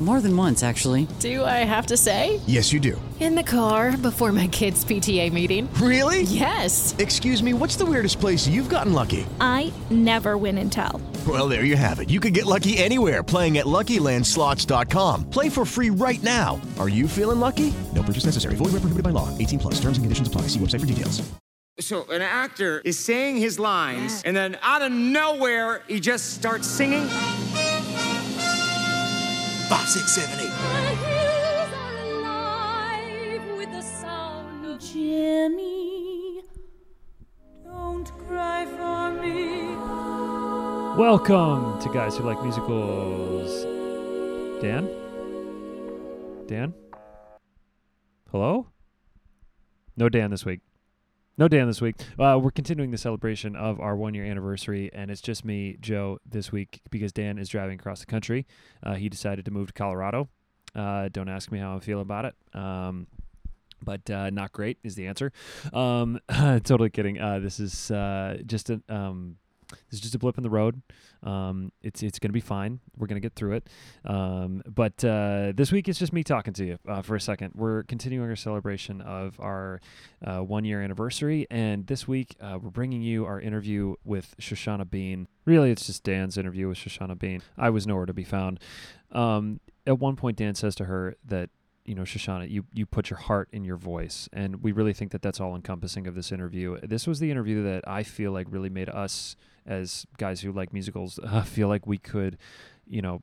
[0.00, 1.06] More than once, actually.
[1.18, 2.40] Do I have to say?
[2.46, 3.00] Yes, you do.
[3.20, 5.68] In the car before my kids' PTA meeting.
[5.74, 6.22] Really?
[6.22, 6.94] Yes.
[6.98, 9.26] Excuse me, what's the weirdest place you've gotten lucky?
[9.42, 11.02] I never win and tell.
[11.28, 12.08] Well, there you have it.
[12.08, 15.28] You can get lucky anywhere playing at LuckyLandSlots.com.
[15.28, 16.58] Play for free right now.
[16.78, 17.74] Are you feeling lucky?
[17.94, 18.54] No purchase necessary.
[18.54, 19.28] Void where prohibited by law.
[19.36, 19.74] 18 plus.
[19.74, 20.42] Terms and conditions apply.
[20.42, 21.20] See website for details.
[21.78, 26.68] So an actor is saying his lines, and then out of nowhere, he just starts
[26.68, 27.08] singing.
[29.70, 30.50] Five, six, seven, eight.
[34.80, 36.42] Jimmy,
[37.62, 39.76] don't cry for me.
[40.98, 43.62] Welcome to Guys Who Like Musicals.
[44.60, 44.88] Dan?
[46.48, 46.74] Dan?
[48.32, 48.66] Hello?
[49.96, 50.62] No Dan this week.
[51.38, 51.96] No Dan this week.
[52.18, 56.18] Uh, we're continuing the celebration of our one year anniversary, and it's just me, Joe,
[56.28, 58.46] this week because Dan is driving across the country.
[58.82, 60.28] Uh, he decided to move to Colorado.
[60.74, 62.34] Uh, don't ask me how I feel about it.
[62.54, 63.06] Um,
[63.82, 65.32] but uh, not great is the answer.
[65.72, 67.18] Um, totally kidding.
[67.18, 69.36] Uh, this is uh, just a um,
[69.70, 70.82] this is just a blip in the road.
[71.22, 72.80] Um, it's it's gonna be fine.
[72.96, 73.68] We're gonna get through it.
[74.04, 77.52] Um, but uh, this week it's just me talking to you uh, for a second.
[77.54, 79.80] We're continuing our celebration of our
[80.24, 84.88] uh, one year anniversary, and this week uh, we're bringing you our interview with Shoshana
[84.88, 85.28] Bean.
[85.44, 87.42] Really, it's just Dan's interview with Shoshana Bean.
[87.58, 88.60] I was nowhere to be found.
[89.12, 91.50] Um, at one point, Dan says to her that
[91.90, 95.10] you know, Shoshana, you you put your heart in your voice, and we really think
[95.10, 96.78] that that's all encompassing of this interview.
[96.84, 99.34] This was the interview that I feel like really made us,
[99.66, 102.38] as guys who like musicals, uh, feel like we could,
[102.86, 103.22] you know,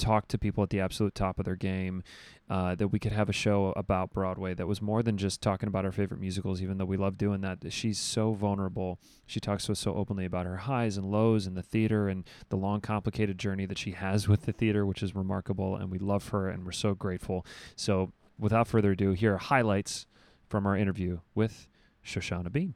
[0.00, 2.02] talk to people at the absolute top of their game.
[2.48, 5.68] Uh, that we could have a show about Broadway that was more than just talking
[5.68, 7.58] about our favorite musicals, even though we love doing that.
[7.72, 8.98] She's so vulnerable.
[9.24, 12.24] She talks to us so openly about her highs and lows in the theater and
[12.48, 15.76] the long, complicated journey that she has with the theater, which is remarkable.
[15.76, 17.46] And we love her and we're so grateful.
[17.76, 20.06] So, without further ado, here are highlights
[20.48, 21.68] from our interview with
[22.04, 22.74] Shoshana Bean.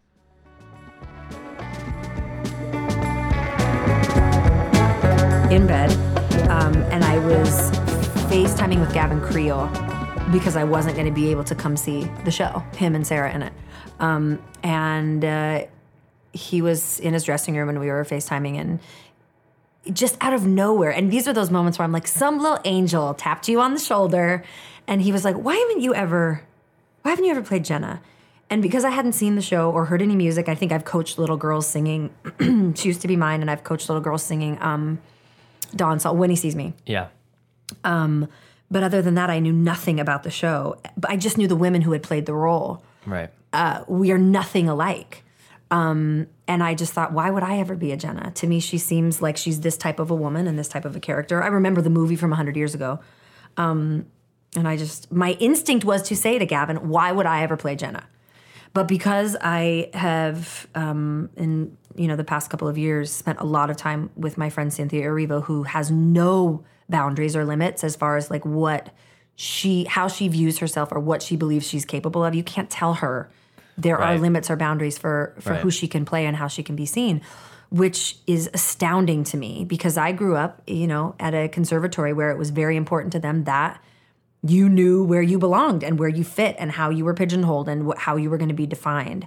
[5.54, 6.13] in bed,
[6.54, 7.72] um, and I was
[8.30, 9.66] FaceTiming with Gavin Creel
[10.30, 13.34] because I wasn't going to be able to come see the show, him and Sara
[13.34, 13.52] in it.
[13.98, 15.64] Um, and uh,
[16.32, 18.78] he was in his dressing room, and we were FaceTiming, and
[19.92, 20.90] just out of nowhere.
[20.90, 23.80] And these are those moments where I'm like, some little angel tapped you on the
[23.80, 24.44] shoulder,
[24.86, 26.42] and he was like, "Why haven't you ever?
[27.02, 28.00] Why haven't you ever played Jenna?"
[28.48, 31.18] And because I hadn't seen the show or heard any music, I think I've coached
[31.18, 32.14] little girls singing.
[32.76, 34.56] she used to be mine, and I've coached little girls singing.
[34.62, 35.00] Um,
[35.76, 36.74] Dawn saw when he sees me.
[36.86, 37.08] Yeah.
[37.82, 38.28] Um,
[38.70, 40.76] but other than that, I knew nothing about the show.
[40.96, 42.82] But I just knew the women who had played the role.
[43.06, 43.30] Right.
[43.52, 45.22] Uh, we are nothing alike.
[45.70, 48.32] Um, and I just thought, why would I ever be a Jenna?
[48.36, 50.94] To me, she seems like she's this type of a woman and this type of
[50.94, 51.42] a character.
[51.42, 53.00] I remember the movie from 100 years ago.
[53.56, 54.06] Um,
[54.56, 57.76] and I just, my instinct was to say to Gavin, why would I ever play
[57.76, 58.04] Jenna?
[58.72, 63.44] But because I have, um, in you know the past couple of years, spent a
[63.44, 67.96] lot of time with my friend Cynthia Erivo, who has no boundaries or limits as
[67.96, 68.90] far as like what
[69.36, 72.34] she, how she views herself or what she believes she's capable of.
[72.34, 73.28] You can't tell her
[73.76, 75.60] there are limits or boundaries for for Right.
[75.62, 77.20] who she can play and how she can be seen,
[77.70, 82.30] which is astounding to me because I grew up, you know, at a conservatory where
[82.30, 83.80] it was very important to them that
[84.46, 87.88] you knew where you belonged and where you fit and how you were pigeonholed and
[87.90, 89.26] wh- how you were going to be defined.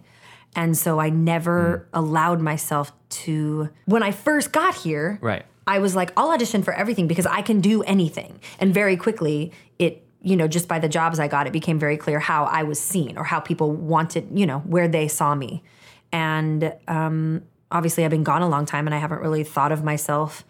[0.56, 5.46] And so I never allowed myself to, when I first got here, Right.
[5.68, 8.40] I was like, I'll audition for everything because I can do anything.
[8.58, 11.98] And very quickly, it, you know, just by the jobs I got, it became very
[11.98, 15.64] clear how I was seen or how people wanted, you know, where they saw me.
[16.12, 19.84] And um, obviously, I've been gone a long time and I haven't really thought of
[19.84, 20.46] myself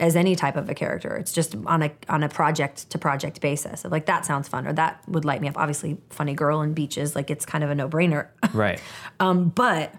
[0.00, 1.14] as any type of a character.
[1.16, 3.84] It's just on a on a project to project basis.
[3.84, 5.56] Of like that sounds fun or that would light me up.
[5.56, 8.28] Obviously, funny girl and beaches, like it's kind of a no brainer.
[8.52, 8.80] Right.
[9.20, 9.94] um, but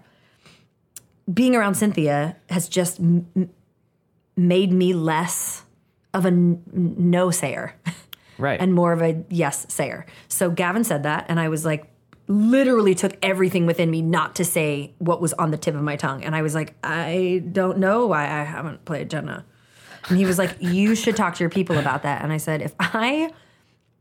[1.32, 3.50] being around Cynthia has just m- m-
[4.36, 5.64] made me less
[6.14, 7.74] of a n- no sayer.
[8.38, 8.60] Right.
[8.60, 10.04] and more of a yes sayer.
[10.28, 11.90] So Gavin said that, and I was like,
[12.28, 15.96] literally took everything within me not to say what was on the tip of my
[15.96, 16.22] tongue.
[16.22, 19.46] And I was like, I don't know why I haven't played Jenna.
[20.08, 22.22] And he was like, you should talk to your people about that.
[22.22, 23.30] And I said, if I,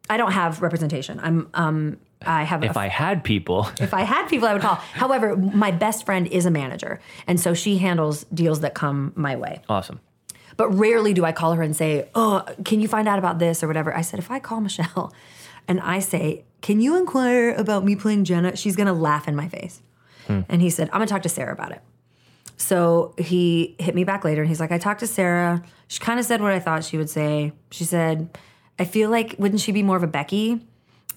[0.09, 1.19] I don't have representation.
[1.19, 2.63] I'm, um, I have.
[2.63, 4.75] If a, I had people, if I had people, I would call.
[4.75, 9.35] However, my best friend is a manager, and so she handles deals that come my
[9.35, 9.61] way.
[9.69, 9.99] awesome.
[10.57, 13.61] But rarely do I call her and say, "Oh, can you find out about this
[13.63, 15.13] or whatever?" I said, if I call Michelle,
[15.67, 19.47] and I say, "Can you inquire about me playing Jenna?" She's gonna laugh in my
[19.47, 19.81] face.
[20.27, 21.81] And he said, "I'm gonna talk to Sara about it."
[22.57, 25.63] So he hit me back later, and he's like, "I talked to Sara.
[25.87, 27.53] She kind of said what I thought she would say.
[27.69, 28.37] She said,
[28.79, 30.65] I feel like wouldn't she be more of a Becky?"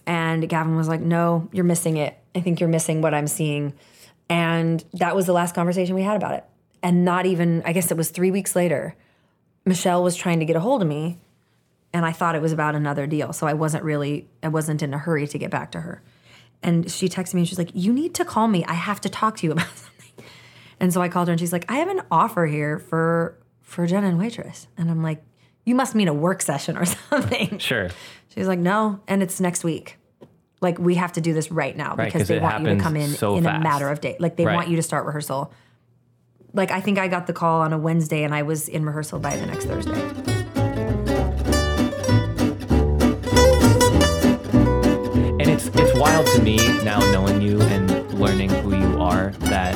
[0.07, 2.19] And Gavin was like, "No, you're missing it.
[2.35, 3.75] I think you're missing what I'm seeing."
[4.29, 6.45] And that was the last conversation we had about it.
[6.83, 8.95] And not even, I guess it was three weeks later,
[9.65, 11.19] Michelle was trying to get a hold of me,
[11.93, 13.33] and I thought it was about another deal.
[13.33, 16.03] So I wasn't really, I wasn't in a hurry to get back to her.
[16.63, 18.65] And she texted me and she's like, You need to call me.
[18.65, 19.67] I have to talk to you about.
[20.81, 23.87] And so I called her and she's like, I have an offer here for for
[23.87, 24.69] Jenna and waitress.
[24.77, 25.23] And I'm like,
[25.65, 27.59] You must mean a work session or something.
[27.59, 27.89] Sure.
[28.35, 29.97] She's like, No, and it's next week.
[30.61, 32.81] Like we have to do this right now Right, because 'cause they want you to
[32.81, 34.17] come in so in a matter of days.
[34.21, 34.55] Like they Right.
[34.57, 35.53] want you to start rehearsal.
[36.55, 39.19] Like I think I got the call on a Wednesday and I was in rehearsal
[39.21, 40.03] by the next Thursday.
[45.41, 47.89] And it's it's wild to me now knowing you and
[48.19, 49.75] learning who you are that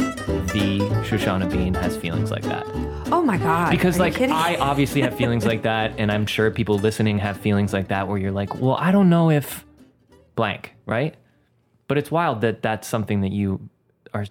[0.52, 2.64] the Shoshana Bean has feelings like that.
[3.10, 3.70] Oh my god!
[3.70, 4.20] Because like?
[4.20, 8.08] I obviously have feelings like that, and I'm sure people listening have feelings like that
[8.08, 9.64] where you're like, well, I don't know if
[10.34, 11.14] blank, right?
[11.88, 13.68] But it's wild that that's something that you
[14.14, 14.26] are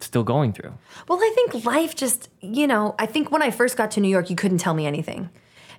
[0.00, 0.72] still going through.
[1.08, 4.08] Well, I think life just, you know, I think when I first got to New
[4.08, 5.30] York, you couldn't tell me anything.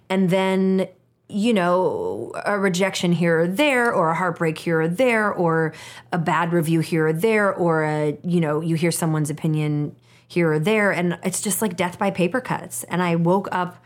[0.10, 0.88] And then,
[1.29, 5.74] you know, a rejection here or there, or a heartbreak here or there, or
[6.12, 9.95] a bad review here or there, or a, you know, you hear someone's opinion
[10.27, 10.91] here or there.
[10.91, 12.83] And it's just like death by paper cuts.
[12.85, 13.83] And I woke up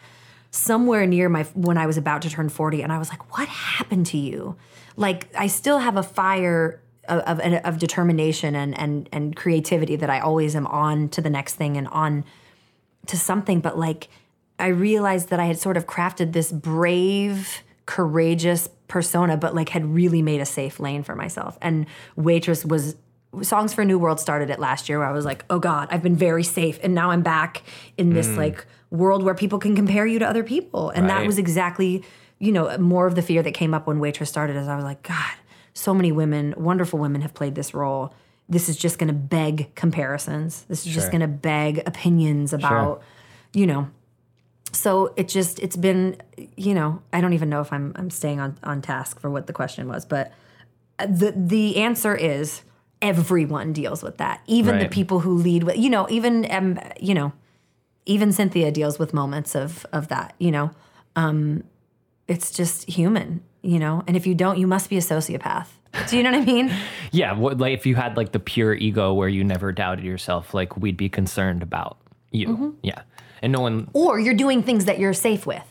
[0.51, 3.47] somewhere near my when I was about to turn 40 and I was like what
[3.47, 4.57] happened to you
[4.97, 10.09] like I still have a fire of, of, of determination and, and and creativity that
[10.09, 12.25] I always am on to the next thing and on
[13.07, 14.09] to something but like
[14.61, 19.85] I realized that I had sort of crafted this brave courageous persona but like had
[19.85, 21.57] really made a safe lane for myself.
[21.61, 21.85] And
[22.15, 22.95] waitress was
[23.41, 25.87] songs for a new world started it last year where i was like oh god
[25.89, 26.79] i've been very safe.
[26.83, 27.63] And now i'm back
[27.97, 28.37] in this hmm.
[28.37, 30.89] like world where people can compare you to other people.
[30.89, 32.03] And that was exactly
[32.39, 34.83] you know more of the fear that came up when waitress started as i was
[34.83, 35.33] like god
[35.73, 38.13] so many women wonderful women have played this role.
[38.49, 40.63] This is just going to beg comparisons.
[40.63, 43.01] This is just going to beg opinions about
[43.53, 43.89] you know
[44.71, 46.15] so it just it's been
[46.55, 49.47] you know i don't even know if i'm i'm staying on on task for what
[49.47, 50.31] the question was but
[51.07, 52.61] the the answer is
[53.01, 54.41] everyone deals with that.
[54.45, 57.33] Even the people who lead with you know even um you know
[58.05, 60.71] even cynthia deals with moments of of that you know?
[61.15, 61.63] Um
[62.27, 64.03] it's just human you know?
[64.07, 65.67] And if you don't you must be a sociopath.
[66.09, 66.71] Do you know what i mean?
[67.11, 70.53] Yeah, what, like if you had like the pure ego where you never doubted yourself,
[70.53, 71.97] like we'd be concerned about
[72.31, 72.47] you.
[72.47, 72.69] Mm-hmm.
[72.83, 73.01] Yeah,
[73.41, 73.89] and no one.
[73.93, 75.63] or you're doing things that you're safe with.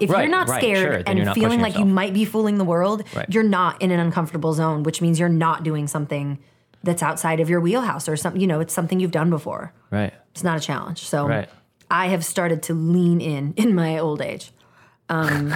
[0.00, 2.64] If you're not right, scared sure, and not feeling like you might be fooling the
[2.64, 3.26] world, Right.
[3.28, 6.38] you're not in an uncomfortable zone, which means you're not doing something
[6.84, 9.72] that's outside of your wheelhouse or something, you know, it's something you've done before.
[9.90, 10.14] Right.
[10.30, 11.00] It's not a challenge.
[11.04, 11.48] So Right.
[11.90, 14.52] I have started to lean in in my old age.
[15.08, 15.54] Um,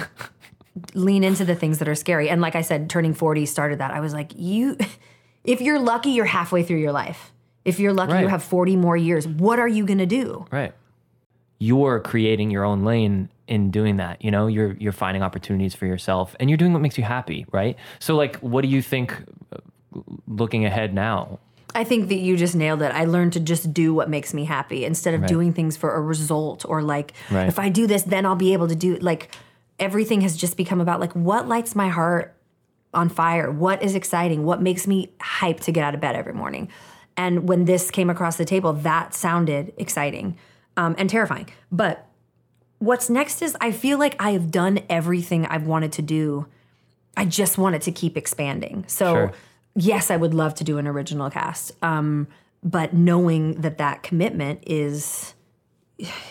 [0.93, 2.29] lean into the things that are scary.
[2.29, 3.91] And like I said, turning 40 started that.
[3.91, 4.77] I was like, you
[5.45, 7.31] if you're lucky, you're halfway through your life.
[7.63, 9.25] If you're lucky, you have 40 more years.
[9.25, 10.45] What are you going to do?
[10.51, 10.73] Right.
[11.67, 14.23] You're creating your own lane in doing that.
[14.25, 17.45] You know, you're you're finding opportunities for yourself, and you're doing what makes you happy,
[17.51, 17.75] right?
[17.99, 19.07] So, like, what do you think?
[19.53, 19.57] uh,
[20.27, 21.39] Looking ahead now,
[21.75, 22.91] I think that you just nailed it.
[22.91, 25.27] I learned to just do what makes me happy instead of Right.
[25.29, 27.47] doing things for a result or like Right.
[27.47, 29.29] if I do this then I'll be able to do like
[29.79, 32.35] everything has just become about like what lights my heart
[32.93, 33.51] on fire?
[33.51, 34.43] What is exciting?
[34.45, 34.97] What makes me
[35.39, 36.69] hyped to get out of bed every morning?
[37.15, 40.37] And when this came across the table, that sounded exciting
[40.77, 41.49] um, and terrifying.
[41.71, 42.05] But
[42.79, 46.47] what's next is I feel like I have done everything I've wanted to do.
[47.15, 48.85] I just want it to keep expanding.
[48.87, 49.31] So, Sure.
[49.75, 51.71] yes, I would love to do an original cast.
[51.83, 52.27] Um,
[52.63, 55.33] but knowing that that commitment is,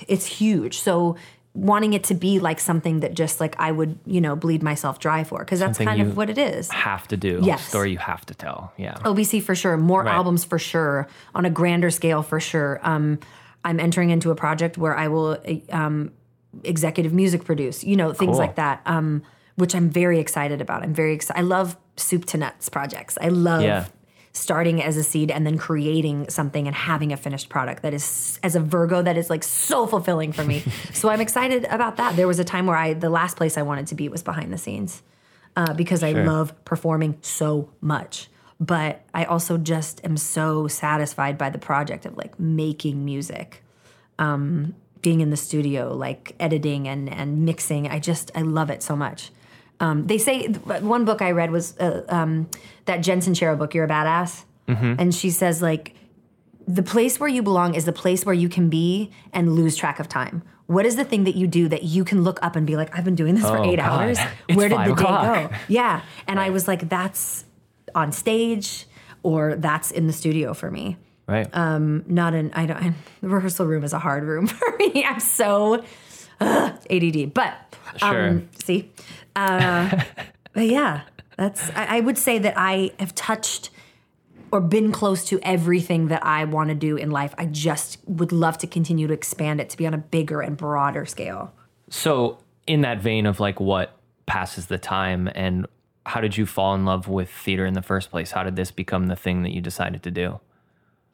[0.08, 0.78] it's huge.
[0.80, 1.16] So,
[1.54, 4.98] wanting it to be like something that just like I would, you know, bleed myself
[4.98, 6.70] dry for, because that's Something kind of what it is.
[6.70, 7.40] have to do.
[7.42, 7.68] Yes.
[7.68, 8.72] Story you have to tell.
[8.78, 8.94] Yeah.
[9.04, 10.14] OBC for sure, more Right.
[10.14, 12.80] albums for sure, on a grander scale for sure.
[12.82, 13.18] Um,
[13.64, 15.38] I'm entering into a project where I will
[15.70, 16.12] um,
[16.64, 18.38] executive music produce, you know, things Cool.
[18.38, 18.82] like that.
[18.86, 19.22] Um,
[19.56, 20.82] which I'm very excited about.
[20.82, 21.38] I'm very excited.
[21.38, 23.18] I love soup to nuts projects.
[23.20, 23.84] I love Yeah.
[24.32, 28.40] starting as a seed and then creating something and having a finished product that is
[28.42, 30.60] as a Virgo that is like so fulfilling for me.
[30.94, 32.16] so I'm excited about that.
[32.16, 34.50] There was a time where I the last place I wanted to be was behind
[34.54, 35.02] the scenes
[35.54, 38.28] uh, because I love performing so much.
[38.62, 43.64] But I also just am so satisfied by the project of like making music,
[44.20, 47.88] um, being in the studio, like editing and and mixing.
[47.88, 49.32] I just I love it so much.
[49.80, 52.48] Um, they say one book I read was uh, um,
[52.84, 54.44] that Jen Sincero book, "You're a Badass,"
[55.00, 55.96] and she says like
[56.68, 59.98] the place where you belong is the place where you can be and lose track
[59.98, 60.42] of time.
[60.66, 62.96] What is the thing that you do that you can look up and be like,
[62.96, 64.00] I've been doing this for eight God.
[64.00, 64.18] hours?
[64.48, 65.50] It's Where did the day go?
[65.68, 66.02] Yeah.
[66.26, 67.44] And I was like, that's
[67.94, 68.86] on stage
[69.22, 70.96] or that's in the studio for me.
[71.26, 71.48] Right.
[71.52, 75.04] Um, not an, I don't, the rehearsal room is a hard room for me.
[75.04, 75.84] I'm so
[76.40, 77.32] ADD.
[77.32, 77.54] But,
[77.96, 78.28] Sure.
[78.28, 78.90] um, see?
[79.36, 80.02] Uh,
[80.52, 81.02] but yeah,
[81.36, 83.70] that's, I, I would say that I have touched
[84.50, 87.34] or been close to everything that I want to do in life.
[87.38, 90.56] I just would love to continue to expand it to be on a bigger and
[90.56, 91.52] broader scale.
[91.88, 93.96] So, in that vein of like what
[94.26, 95.66] passes the time and
[96.06, 98.32] how did you fall in love with theater in the first place?
[98.32, 100.40] How did this become the thing that you decided to do?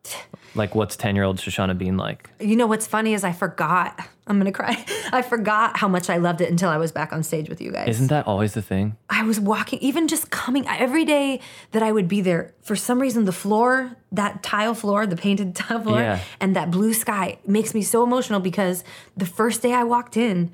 [0.54, 2.30] Like, what's 10 year old Shoshana Bean like?
[2.40, 4.00] You know what's funny is I forgot.
[4.26, 4.83] I'm gonna cry.
[5.12, 7.71] I forgot how much I loved it until I was back on stage with you
[7.71, 7.87] guys.
[7.90, 8.97] Isn't that always the thing?
[9.11, 11.40] I was walking, even just coming every day
[11.73, 12.54] that I would be there.
[12.62, 16.21] For some reason, the floor, that tile floor, the painted tile floor, Yeah.
[16.40, 18.85] and that blue sky makes me so emotional because
[19.16, 20.50] the first day I walked in,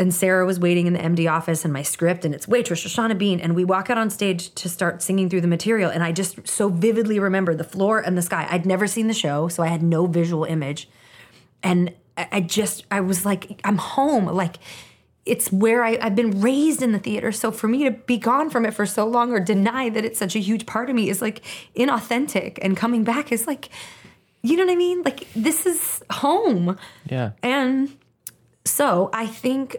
[0.00, 3.16] and Sara was waiting in the MD office and my script, and it's waitress Shoshana
[3.16, 6.10] Bean, and we walk out on stage to start singing through the material, and I
[6.10, 8.48] just so vividly remember the floor and the sky.
[8.50, 10.88] I'd never seen the show, so I had no visual image,
[11.62, 14.56] and I just I was like, I'm home, like.
[15.26, 17.30] It's where I, I've been raised in the theater.
[17.30, 20.18] So for me to be gone from it for so long or deny that it's
[20.18, 21.42] such a huge part of me is like
[21.76, 22.58] inauthentic.
[22.62, 23.68] And coming back is like,
[24.42, 25.02] you know what I mean?
[25.02, 26.78] Like, this is home.
[27.04, 27.32] Yeah.
[27.42, 27.94] And
[28.64, 29.76] so I think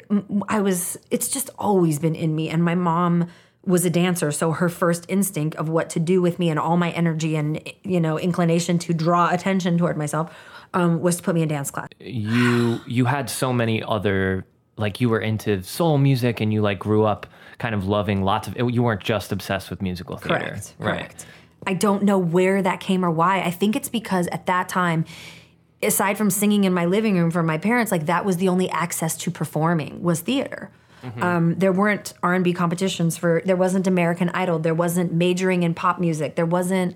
[0.49, 2.49] I was, it's just always been in me.
[2.49, 3.27] And my mom
[3.63, 4.31] was a dancer.
[4.31, 7.61] So her first instinct of what to do with me and all my energy and,
[7.83, 10.35] you know, inclination to draw attention toward myself
[10.73, 11.89] um, was to put me in dance class.
[11.99, 14.45] You you had so many other
[14.77, 17.27] like you were into soul music and you like grew up
[17.59, 20.39] kind of loving lots of you weren't just obsessed with musical theater.
[20.39, 20.73] Correct.
[20.79, 20.97] Right.
[20.97, 21.25] Correct.
[21.67, 23.41] I don't know where that came or why.
[23.41, 25.05] I think it's because at that time,
[25.83, 28.69] aside from singing in my living room for my parents, like that was the only
[28.69, 30.69] access to performing was theater.
[31.19, 33.41] Um, there weren't R and B competitions for.
[33.43, 34.59] There wasn't American Idol.
[34.59, 36.35] There wasn't majoring in pop music.
[36.35, 36.95] There wasn't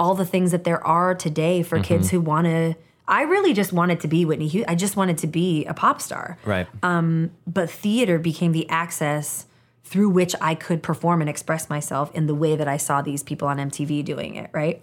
[0.00, 2.74] all the things that there are today for kids who want to.
[3.06, 4.48] I really just wanted to be Whitney.
[4.48, 4.72] Houston.
[4.72, 6.66] I just wanted to be a pop star Right.
[6.82, 9.44] but theater became the access
[9.84, 13.22] through which I could perform and express myself in the way that I saw these
[13.22, 14.82] people on MTV doing it, right?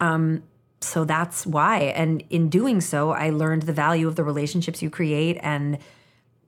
[0.00, 0.42] Um,
[0.80, 1.78] so that's why.
[1.94, 5.38] And in doing so, I learned the value of the relationships you create.
[5.42, 5.78] And,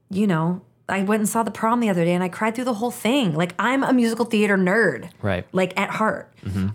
[0.09, 2.65] you know, I went and saw the prom the other day and I cried through
[2.65, 3.35] the whole thing.
[3.35, 5.45] Like, I'm a musical theater nerd, Right.
[5.51, 6.33] like at heart.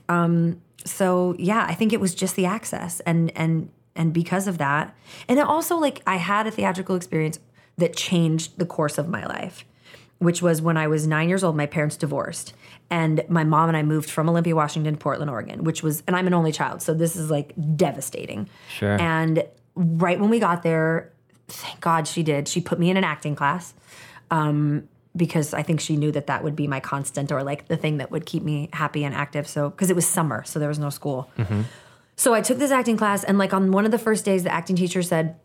[0.08, 4.58] Um, so yeah, I think it was just the access and and and because of
[4.58, 4.94] that,
[5.28, 7.38] and also like I had a theatrical experience
[7.76, 9.64] that changed the course of my life,
[10.18, 11.56] which was when I was nine years old.
[11.56, 12.54] My parents divorced,
[12.90, 16.16] and my mom and I moved from Olympia, Washington, to Portland, Oregon, which was, and
[16.16, 18.48] I'm an only child, so this is like devastating.
[18.68, 19.00] Sure.
[19.00, 19.44] And
[19.74, 21.12] right when we got there,
[21.48, 22.48] thank God she did.
[22.48, 23.74] She put me in an acting class
[24.30, 27.76] um, because I think she knew that that would be my constant or like the
[27.76, 29.46] thing that would keep me happy and active.
[29.46, 31.30] So, because it was summer, so there was no school.
[32.16, 34.52] So I took this acting class, and like on one of the first days, the
[34.52, 35.36] acting teacher said,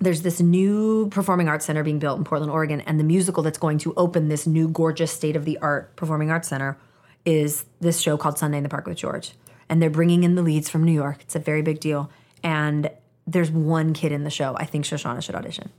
[0.00, 3.58] there's this new performing arts center being built in Portland, Oregon, and the musical that's
[3.58, 6.78] going to open this new gorgeous state of the art performing arts center
[7.24, 9.32] is this show called Sunday in the Park with George.
[9.68, 11.18] And they're bringing in the leads from New York.
[11.22, 12.10] It's a very big deal.
[12.42, 12.90] And
[13.26, 14.56] there's one kid in the show.
[14.56, 15.70] I think Shoshana should audition.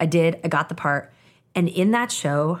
[0.00, 0.40] I did.
[0.42, 1.12] I got the part.
[1.54, 2.60] And in that show,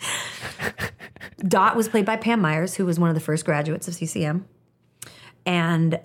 [1.38, 4.46] Dot was played by Pam Myers, who was one of the first graduates of CCM.
[5.44, 6.00] And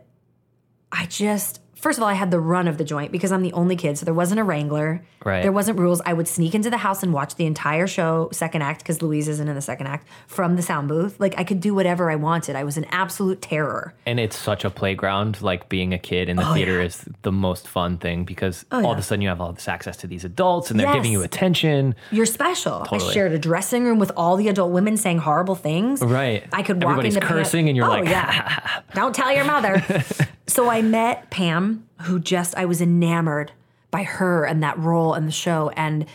[0.91, 3.51] I just, first of all, I had the run of the joint because I'm the
[3.53, 3.97] only kid.
[3.97, 5.03] So there wasn't a wrangler.
[5.25, 5.41] Right.
[5.41, 6.01] There wasn't rules.
[6.05, 9.27] I would sneak into the house and watch the entire show, second act, because Louise
[9.27, 11.19] isn't in the second act, from the sound booth.
[11.19, 12.55] Like I could do whatever I wanted.
[12.55, 13.93] I was an absolute terror.
[14.05, 15.41] And it's such a playground.
[15.41, 16.83] Like being a kid in the Oh, theater yeah.
[16.83, 19.51] Oh, is the most fun thing because oh, all of a sudden you have all
[19.53, 21.95] this access to these adults and they're giving you attention.
[22.11, 22.79] You're special.
[22.85, 23.09] Totally.
[23.09, 26.01] I shared a dressing room with all the adult women saying horrible things.
[26.01, 26.43] Right.
[26.51, 28.81] I could walk Everybody's into cursing and you're oh, like, yeah.
[28.93, 29.83] don't tell your mother.
[30.51, 33.51] so I met Pam, who just I was enamored
[33.89, 35.71] by her and that role and the show.
[35.75, 36.05] And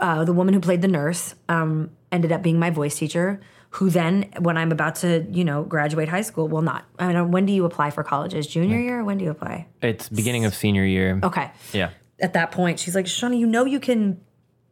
[0.00, 3.40] uh, the woman who played the nurse um, ended up being my voice teacher.
[3.70, 6.86] Who then, when I'm about to, you know, graduate high school, well, not.
[6.98, 8.46] I mean, when do you apply for colleges?
[8.46, 9.04] Junior year?
[9.04, 9.66] When do you apply?
[9.82, 11.20] It's beginning of senior year.
[11.22, 11.50] Okay.
[11.74, 11.90] Yeah.
[12.18, 14.18] At that point, she's like, Shauna, you know, you can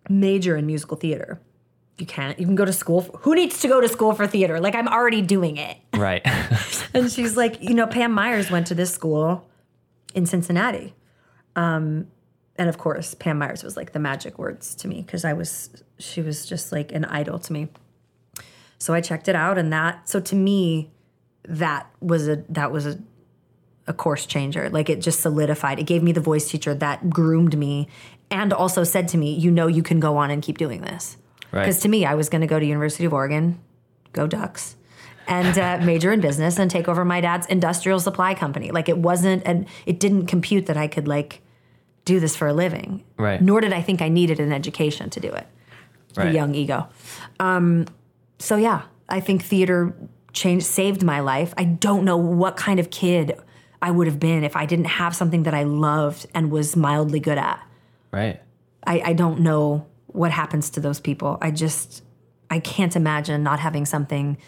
[0.08, 1.38] major in musical theater.
[1.98, 2.38] You can't.
[2.38, 3.02] You can go to school.
[3.02, 4.58] For, who needs to go to school for theater?
[4.60, 5.76] Like, I'm already doing it.
[5.94, 6.26] Right.
[6.94, 9.48] And she's like, you know, Pam Myers went to this school
[10.14, 10.94] in Cincinnati.
[11.56, 12.06] Um,
[12.56, 15.82] and of course, Pam Myers was like the magic words to me because I was,
[15.98, 17.68] she was just like an idol to me.
[18.78, 20.92] So I checked it out, and that, so to me,
[21.48, 22.98] that was a, that was a,
[23.88, 24.68] a course changer.
[24.68, 25.80] Like it just solidified.
[25.80, 27.88] It gave me the voice teacher that groomed me
[28.30, 31.16] and also said to me, you know, you can go on and keep doing this.
[31.52, 31.62] Right.
[31.62, 33.60] Because to me, I was going to go to University of Oregon,
[34.12, 34.76] go Ducks,
[35.26, 38.70] and uh, major in business and take over my dad's industrial supply company.
[38.70, 41.40] Like it wasn't, and it didn't compute that I could like
[42.04, 43.04] do this for a living.
[43.16, 43.40] Right.
[43.40, 45.46] Nor did I think I needed an education to do it.
[46.16, 46.32] Right.
[46.32, 46.88] young ego.
[47.40, 47.86] Um,
[48.38, 49.96] so yeah, I think theater
[50.32, 51.52] changed, saved my life.
[51.56, 53.36] I don't know what kind of kid
[53.82, 57.20] I would have been if I didn't have something that I loved and was mildly
[57.20, 57.60] good at.
[58.12, 58.40] Right.
[58.86, 61.36] I, I don't know what happens to those people.
[61.42, 62.02] I just
[62.48, 64.38] I can't imagine not having something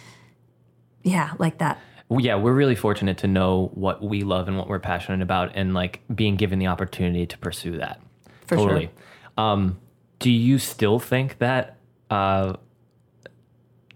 [1.03, 1.79] yeah, like that.
[2.09, 5.53] Well, yeah, we're really fortunate to know what we love and what we're passionate about,
[5.55, 8.01] and like being given the opportunity to pursue that.
[8.47, 8.83] For sure.
[9.37, 9.79] Um,
[10.21, 11.77] do you still think that
[12.11, 12.55] uh,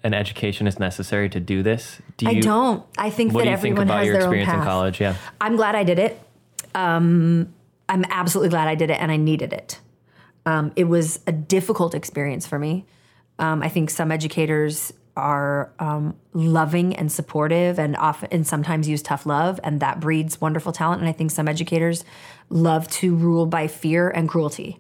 [0.03, 2.01] an education is necessary to do this?
[2.17, 2.85] Do I don't.
[2.99, 4.59] I think What that do you think everyone about has your their own experience path.
[4.59, 5.01] in college?
[5.01, 5.17] Yeah.
[5.41, 6.21] I'm glad I did it.
[6.75, 7.53] Um,
[7.89, 9.81] I'm absolutely glad I did it, and I needed it.
[10.47, 12.87] Um, it was a difficult experience for me.
[13.39, 19.03] Um, I think some educators are um, loving and supportive, and often and sometimes use
[19.03, 21.01] tough love, and that breeds wonderful talent.
[21.01, 22.05] And I think some educators
[22.49, 24.79] love to rule by fear and cruelty.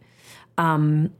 [0.56, 1.12] Um,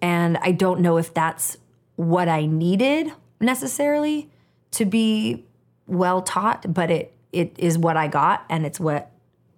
[0.00, 1.56] and I don't know if that's
[1.96, 4.30] what I needed necessarily
[4.72, 5.44] to be
[5.86, 9.10] well taught, but it it is what I got, and it's what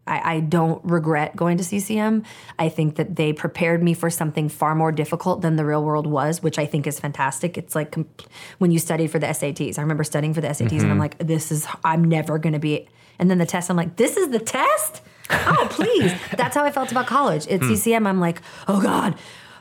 [0.06, 2.24] I, I don't regret going to CCM.
[2.58, 6.06] I think that they prepared me for something far more difficult than the real world
[6.06, 7.56] was, which I think is fantastic.
[7.56, 8.08] It's like com-
[8.58, 9.78] when you studied for the SATs.
[9.78, 11.00] I remember studying for the SATs, and I'm Mhm.
[11.00, 12.88] like, this is I'm never going to be.
[13.18, 15.00] And then the test, I'm like, this is the test.
[15.30, 16.12] Oh, please.
[16.36, 17.46] That's how I felt about college.
[17.48, 17.68] At Hmm.
[17.74, 19.14] CCM, I'm like, oh God,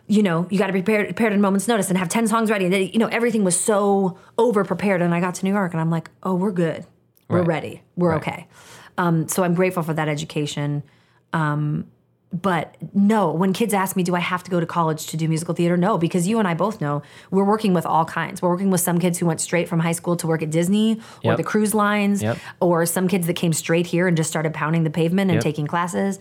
[0.07, 2.27] you know, you got to be prepared, prepared at a moment's notice and have 10
[2.27, 2.65] songs ready.
[2.65, 5.01] And, you know, everything was so over prepared.
[5.01, 6.85] And I got to New York and I'm like, oh, we're good.
[7.29, 7.47] We're Right.
[7.47, 7.81] ready.
[7.95, 8.17] We're Right.
[8.17, 8.47] okay.
[8.97, 10.83] Um, so I'm grateful for that education.
[11.33, 11.85] Um,
[12.31, 15.27] but no, when kids ask me, do I have to go to college to do
[15.27, 15.77] musical theater?
[15.77, 18.41] No, because you and I both know we're working with all kinds.
[18.41, 20.93] We're working with some kids who went straight from high school to work at Disney
[21.23, 21.37] or Yep.
[21.37, 22.39] the cruise lines, Yep.
[22.59, 25.43] or some kids that came straight here and just started pounding the pavement and Yep.
[25.43, 26.19] taking classes.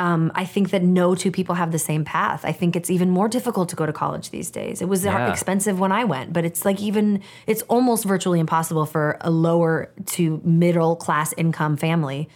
[0.00, 2.40] Um, I think that no two people have the same path.
[2.44, 4.80] I think it's even more difficult to go to college these days.
[4.80, 5.30] It was Yeah.
[5.30, 9.90] expensive when I went, but it's like even it's almost virtually impossible for a lower
[10.16, 12.28] to middle class income family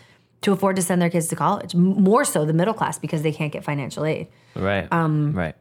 [0.42, 1.74] to afford to send their kids to college.
[1.74, 4.27] More so the middle class because they can't get financial aid.
[4.55, 4.87] Right.
[4.92, 5.55] Um, right.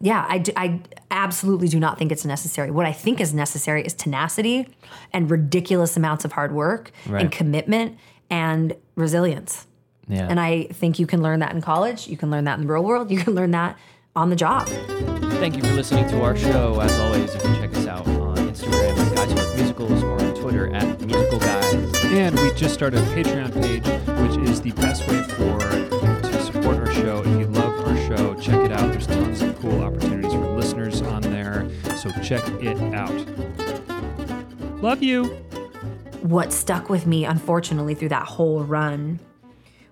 [0.00, 2.70] Yeah, I, do- I absolutely do not think it's necessary.
[2.70, 4.68] What I think is necessary is tenacity
[5.12, 7.20] and ridiculous amounts of hard work Right.
[7.22, 7.98] and commitment
[8.30, 9.66] and resilience.
[10.08, 10.26] Yeah.
[10.28, 12.06] And I think you can learn that in college.
[12.08, 13.10] You can learn that in the real world.
[13.10, 13.76] You can learn that
[14.14, 14.68] on the job.
[14.68, 16.80] Thank you for listening to our show.
[16.80, 20.20] As always, you can check us out on Instagram at Guys Who Like Musicals or
[20.22, 22.04] on Twitter at Musical Guys.
[22.04, 23.84] And we just started a Patreon page,
[24.38, 27.20] which is the best way for you to support our show.
[27.20, 28.90] If you love our show, check it out.
[28.92, 31.68] There's tons of cool opportunities for listeners on there.
[31.96, 33.12] So check it out.
[34.82, 35.24] Love you.
[36.22, 39.18] what stuck with me, unfortunately, through that whole run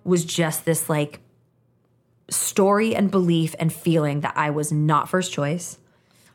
[0.05, 1.21] was just this like
[2.31, 5.79] story and belief and feeling that I was not first choice,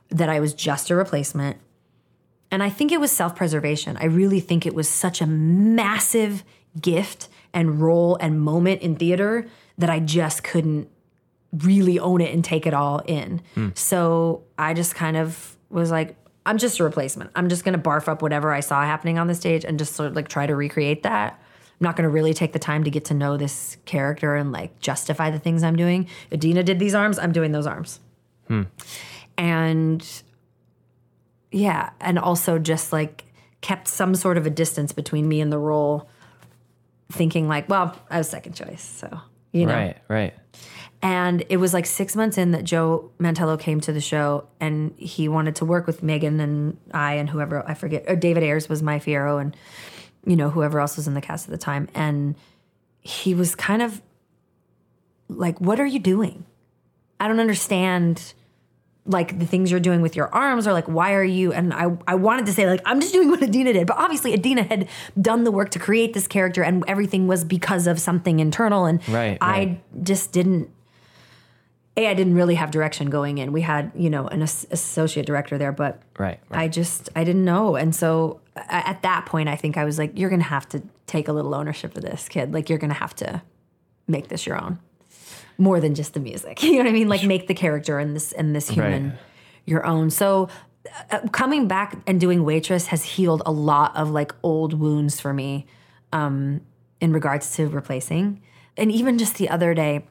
[0.09, 1.57] that I was just a replacement.
[2.51, 3.97] And I think it was self preservation.
[3.97, 6.43] I really think it was such a massive
[6.79, 10.89] gift and role and moment in theater that I just couldn't
[11.51, 13.41] really own it and take it all in.
[13.55, 13.69] Hmm.
[13.73, 17.31] So I just kind of was like, I'm just a replacement.
[17.35, 20.09] I'm just gonna barf up whatever I saw happening on the stage and just sort
[20.09, 21.39] of like try to recreate that.
[21.79, 24.79] I'm not gonna really take the time to get to know this character and like
[24.79, 26.09] justify the things I'm doing.
[26.31, 28.01] Idina did these arms, I'm doing those arms.
[28.47, 28.63] Hmm.
[29.37, 30.05] And
[31.51, 33.23] yeah, and also just like
[33.61, 36.09] kept some sort of a distance between me and the role,
[37.11, 38.83] thinking like, well, I was second choice.
[38.83, 39.19] So,
[39.53, 39.73] you know.
[39.73, 39.97] Right.
[40.09, 40.33] Right.
[41.01, 44.93] And it was like six months in that Joe Mantello came to the show and
[44.97, 48.67] he wanted to work with Megan and I and whoever I forget, or David Ayers
[48.67, 49.55] was my Fiyero and,
[50.25, 51.87] you know, whoever else was in the cast at the time.
[51.95, 52.35] And
[53.01, 54.01] he was kind of
[55.27, 56.45] like, What are you doing?
[57.19, 58.33] I don't understand
[59.05, 61.87] like the things you're doing with your arms or like why are you and I
[62.07, 64.87] I wanted to say like I'm just doing what Idina did but obviously Idina had
[65.19, 69.01] done the work to create this character and everything was because of something internal and
[69.09, 70.03] Right, I right.
[70.03, 70.69] just didn't
[71.97, 75.25] a I didn't really have direction going in we had you know an as- associate
[75.25, 76.39] director there but Right.
[76.49, 76.59] right.
[76.61, 80.17] I just I didn't know, and so at that point, I think I was like,
[80.17, 82.53] "You're gonna have to take a little ownership of this, kid.
[82.53, 83.41] Like, you're gonna have to
[84.07, 84.79] make this your own,
[85.57, 86.61] more than just the music.
[86.63, 87.07] You know what I mean?
[87.09, 89.17] Like, make the character and this and this human Right.
[89.65, 90.49] your own." So,
[91.11, 95.33] uh, coming back and doing waitress has healed a lot of like old wounds for
[95.33, 95.65] me,
[96.13, 96.61] um,
[97.01, 98.41] in regards to replacing,
[98.77, 100.05] and even just the other day.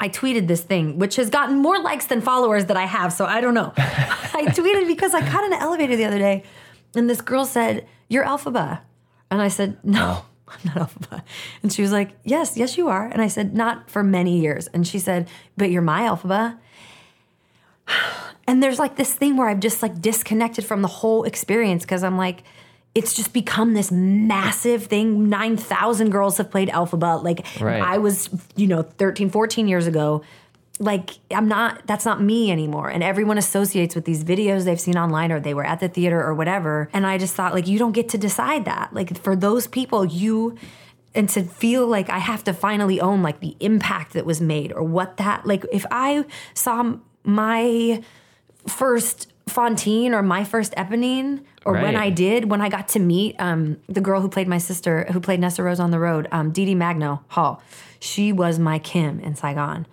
[0.00, 3.12] I tweeted this thing, which has gotten more likes than followers that I have.
[3.12, 3.74] So I don't know.
[3.76, 6.44] I tweeted because I caught in an elevator the other day
[6.94, 8.80] and this girl said, You're Elphaba.
[9.30, 11.22] And I said, No, I'm not Elphaba.
[11.62, 13.06] And she was like, Yes, yes, you are.
[13.06, 14.66] And I said, Not for many years.
[14.68, 16.58] And she said, But you're my Elphaba.
[18.48, 22.02] And there's like this thing where I've just like disconnected from the whole experience because
[22.02, 22.42] I'm like,
[22.92, 25.28] it's just become this massive thing.
[25.28, 27.22] 9,000 girls have played Elphaba.
[27.22, 27.80] Like, Right.
[27.80, 30.22] I was, you know, 13, 14 years ago.
[30.82, 32.88] Like, I'm not, that's not me anymore.
[32.88, 36.20] And everyone associates with these videos they've seen online or they were at the theater
[36.20, 36.88] or whatever.
[36.92, 38.92] And I just thought, like, you don't get to decide that.
[38.92, 40.56] Like, for those people, you,
[41.14, 44.72] and to feel like I have to finally own like the impact that was made
[44.72, 48.02] or what that, like, if I saw my,
[48.66, 53.36] first Fontaine or my first Eponine or when I did, when I got to meet
[53.38, 56.64] um, the girl who played my sister, who played Nessarose on the road, um, Dee
[56.64, 57.62] Dee Magno Hall.
[58.00, 59.86] She was my Kim in Saigon.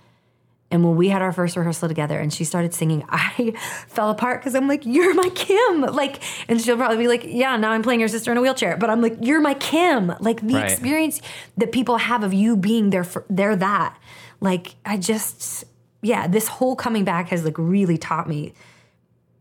[0.71, 3.53] And when we had our first rehearsal together and she started singing, I
[3.87, 5.81] fell apart because I'm like, you're my Kim.
[5.81, 8.77] Like, and she'll probably be like, yeah, now I'm playing your sister in a wheelchair.
[8.77, 10.13] But I'm like, you're my Kim.
[10.19, 10.71] Like the Right.
[10.71, 11.21] experience
[11.57, 13.97] that people have of you being there for, they're that.
[14.41, 15.63] Like, I just,
[16.03, 18.53] yeah, this whole coming back has like really taught me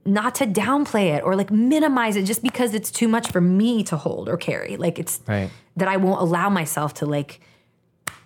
[0.07, 3.85] not to downplay it or like minimize it just because it's too much for me
[3.85, 4.79] to hold or carry.
[4.79, 5.51] Like it's Right.
[5.77, 7.41] that I won't allow myself to like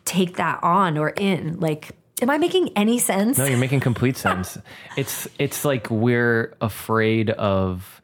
[0.04, 1.58] take that on or in.
[1.58, 1.90] Like,
[2.22, 3.36] am I making any sense?
[3.36, 4.56] No, you're making complete sense.
[4.96, 8.00] it's it's like we're afraid of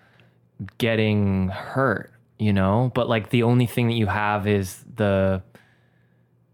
[0.79, 2.91] getting hurt, you know?
[2.95, 5.43] But like the only thing that you have is the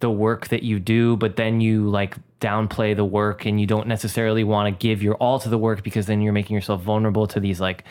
[0.00, 3.86] the work that you do, but then you like downplay the work and you don't
[3.86, 7.26] necessarily want to give your all to the work because then you're making yourself vulnerable
[7.26, 7.84] to these like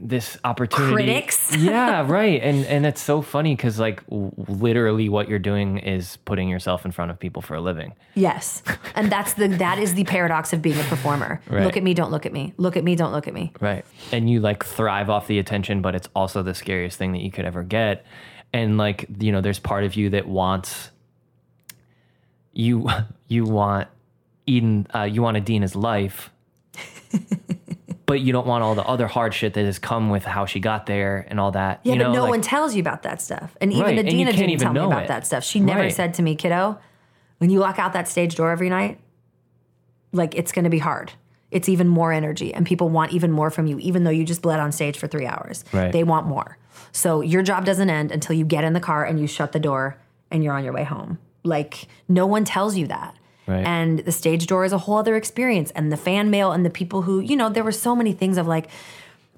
[0.00, 1.56] this opportunity Critics.
[1.58, 6.48] yeah right and and it's so funny because like literally what you're doing is putting
[6.48, 8.62] yourself in front of people for a living Yes.
[8.94, 11.40] And that's the that is the paradox of being a performer.
[11.48, 11.64] Right.
[11.64, 12.54] Look at me, don't look at me.
[12.56, 13.52] Look at me, don't look at me.
[13.60, 13.84] Right.
[14.12, 17.30] And you like thrive off the attention, but it's also the scariest thing that you
[17.30, 18.06] could ever get.
[18.52, 20.90] And like, you know, there's part of you that wants
[22.52, 22.88] you
[23.28, 23.88] you want
[24.46, 26.30] Eden uh, you want Idina's life.
[28.06, 30.60] but you don't want all the other hard shit that has come with how she
[30.60, 31.80] got there and all that.
[31.84, 33.56] Yeah, you but no like- one tells you about that stuff.
[33.60, 35.08] And even Right, Idina can't didn't even tell me about it.
[35.08, 35.42] that stuff.
[35.44, 35.92] She never Right.
[35.94, 36.78] said to me, kiddo,
[37.38, 38.98] when you walk out that stage door every night,
[40.12, 41.12] like it's gonna be hard.
[41.50, 44.42] It's even more energy, and people want even more from you, even though you just
[44.42, 45.64] bled on stage for three hours.
[45.72, 45.92] Right.
[45.92, 46.58] They want more.
[46.90, 49.60] So your job doesn't end until you get in the car and you shut the
[49.60, 49.96] door
[50.30, 51.18] and you're on your way home.
[51.44, 53.14] Like no one tells you that.
[53.46, 53.64] Right.
[53.64, 55.70] And the stage door is a whole other experience.
[55.72, 58.38] And the fan mail and the people who, you know, there were so many things
[58.38, 58.68] of like,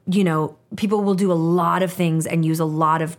[0.07, 3.16] you know, people will do a lot of things and use a lot of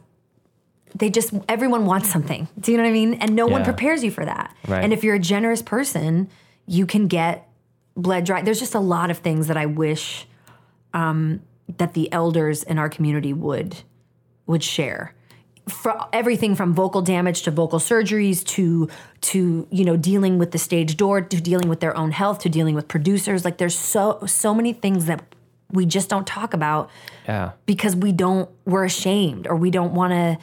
[0.96, 2.48] they just everyone wants something.
[2.60, 3.16] Do you know what I mean?
[3.16, 4.56] And no one prepares you for that.
[4.68, 4.84] Right.
[4.84, 6.30] And if you're a generous person,
[6.66, 7.48] you can get
[7.96, 8.42] bled dry.
[8.42, 10.26] There's just a lot of things that I wish
[10.94, 11.42] um,
[11.78, 13.78] that the elders in our community would
[14.46, 15.14] would share.
[15.68, 18.88] For everything from vocal damage to vocal surgeries to
[19.22, 22.50] to you know dealing with the stage door to dealing with their own health to
[22.50, 25.24] dealing with producers like there's so so many things that
[25.72, 26.90] we just don't talk about
[27.28, 27.52] yeah.
[27.66, 30.38] because we don't we're ashamed or we don't want to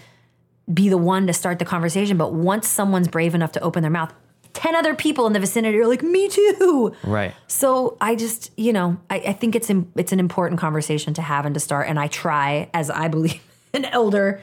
[0.72, 3.90] be the one to start the conversation but once someone's brave enough to open their
[3.90, 4.12] mouth
[4.54, 7.34] 10 other people in the vicinity are like me too Right.
[7.46, 11.46] so i just you know i, I think it's it's an important conversation to have
[11.46, 13.40] and to start and i try as i believe
[13.72, 14.40] an elder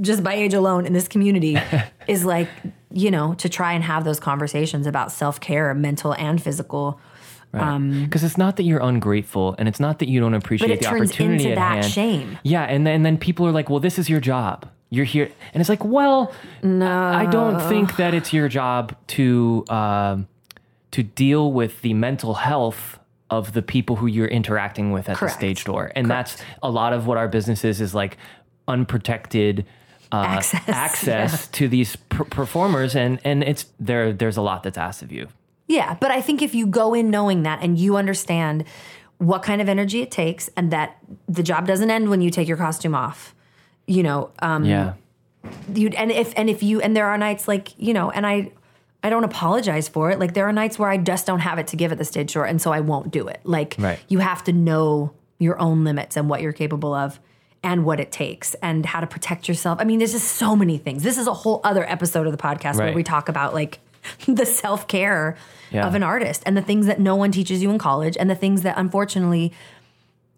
[0.00, 1.56] just by age alone in this community
[2.08, 2.48] is like
[2.90, 7.00] you know to try and have those conversations about self-care mental and physical
[8.04, 10.86] Because it's not that you're ungrateful, and it's not that you don't appreciate it the
[10.86, 11.92] turns opportunity into at that hand.
[11.92, 12.38] shame.
[12.42, 14.68] Yeah, and then, and then people are like, "Well, this is your job.
[14.90, 16.32] You're here," and it's like, "Well,
[16.62, 20.26] no, I don't think that it's your job to um,
[20.90, 22.98] to deal with the mental health."
[23.30, 25.34] Of the people who you're interacting with at Correct.
[25.34, 28.16] the stage door, and that's a lot of what our business is is like
[28.68, 29.64] unprotected
[30.12, 34.12] uh, Access, access to these per- performers, and and it's there.
[34.12, 35.28] There's a lot that's asked of you,
[35.66, 38.64] Yeah, but I think if you go in knowing that and you understand
[39.18, 40.96] what kind of energy it takes and that
[41.28, 43.34] the job doesn't end when you take your costume off,
[43.86, 44.92] you know, um, Yeah.
[45.74, 48.52] you and if and if you and there are nights like you know, and I
[49.02, 50.18] I don't apologize for it.
[50.20, 52.34] Like there are nights where I just don't have it to give at the stage
[52.34, 53.40] door, and so I won't do it.
[53.44, 53.98] Like Right.
[54.08, 57.18] you have to know your own limits and what you're capable of.
[57.64, 59.78] And what it takes, and how to protect yourself.
[59.80, 61.02] I mean, there's just so many things.
[61.02, 63.80] This is a whole other episode of the podcast where we talk about like
[64.28, 65.36] the self care
[65.70, 65.86] Yeah.
[65.86, 68.34] of an artist and the things that no one teaches you in college and the
[68.34, 69.52] things that unfortunately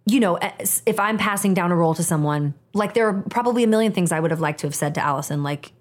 [0.06, 0.52] you know eh,
[0.86, 4.12] if i'm passing down a role to someone like there are probably a million things
[4.12, 5.72] i would have liked to have said to allison like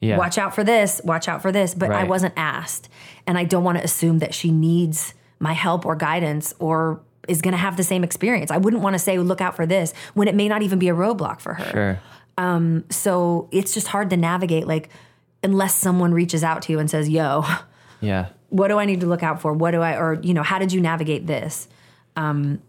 [0.00, 0.16] Yeah.
[0.16, 2.88] watch out for this watch out for this but i wasn't asked
[3.26, 7.40] and i don't want to assume that she needs my help or guidance or is
[7.42, 9.92] going to have the same experience i wouldn't want to say look out for this
[10.14, 12.00] when it may not even be a roadblock for her
[12.38, 12.84] Sure.
[12.90, 14.88] so it's just hard to navigate like
[15.42, 17.44] unless someone reaches out to you and says yo
[18.00, 18.28] Yeah.
[18.50, 19.52] what do I need to look out for?
[19.52, 21.66] What do I, or, you know, how did you navigate this?
[22.16, 22.62] Um,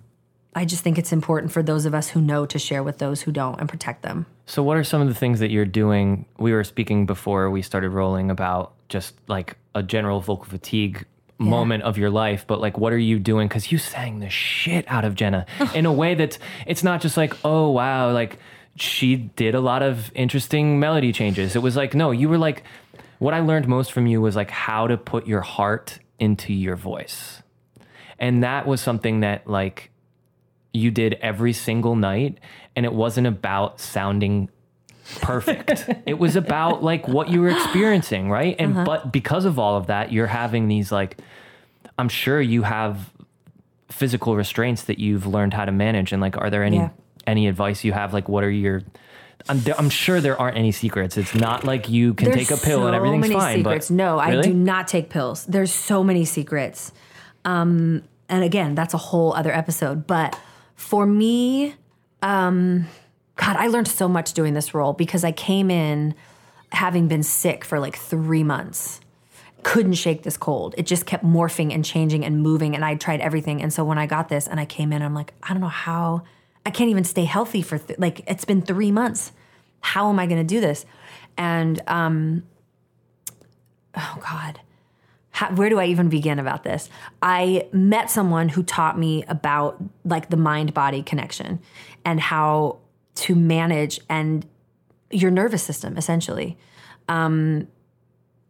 [0.56, 3.22] I just think it's important for those of us who know to share with those
[3.22, 4.26] who don't and protect them.
[4.48, 6.26] So, what are some of the things that you're doing?
[6.40, 11.06] We were speaking before we started rolling about just like a general vocal fatigue
[11.40, 13.48] moment of your life, but like, what are you doing?
[13.48, 17.18] Because you sang the shit out of Jenna in a way that's it's not just
[17.18, 18.38] like, oh wow, like
[18.76, 21.56] she did a lot of interesting melody changes.
[21.56, 22.64] It was like, no, you were like,
[23.20, 26.76] what I learned most from you was like how to put your heart into your
[26.76, 27.42] voice,
[28.20, 29.92] and that was something that like
[30.74, 32.38] you did every single night
[32.76, 34.50] and it wasn't about sounding
[35.22, 39.76] perfect it was about like what you were experiencing right and but because of all
[39.76, 41.18] of that you're having these like
[41.98, 43.10] i'm sure you have
[43.90, 46.90] physical restraints that you've learned how to manage and like are there any Yeah.
[47.26, 48.84] any advice you have like what are your
[49.48, 51.16] I'm, I'm sure there aren't any secrets.
[51.16, 53.58] It's not like you can There's take a pill and so everything's many fine.
[53.60, 53.88] secrets.
[53.88, 55.46] But no, I do not take pills.
[55.46, 56.92] There's so many secrets.
[57.46, 60.06] Um, and again, that's a whole other episode.
[60.06, 60.38] But
[60.76, 61.74] for me,
[62.22, 62.86] um,
[63.40, 66.14] God, I learned so much doing this role because I came in
[66.74, 69.00] having been sick for like three months.
[69.64, 70.76] Couldn't shake this cold.
[70.78, 73.62] It just kept morphing and changing and moving, and I tried everything.
[73.62, 75.70] And so when I got this and I came in, I'm like, I don't know
[75.70, 76.24] how
[76.66, 79.32] I can't even stay healthy for th- like it's been three months.
[79.80, 80.86] How am I going to do this?
[81.38, 82.44] And um,
[83.96, 84.60] oh God,
[85.32, 86.90] how, where do I even begin about this?
[87.22, 91.60] I met someone who taught me about like the mind body connection
[92.04, 92.80] and how
[93.16, 94.46] to manage and
[95.12, 96.58] your nervous system essentially.
[97.08, 97.68] Um,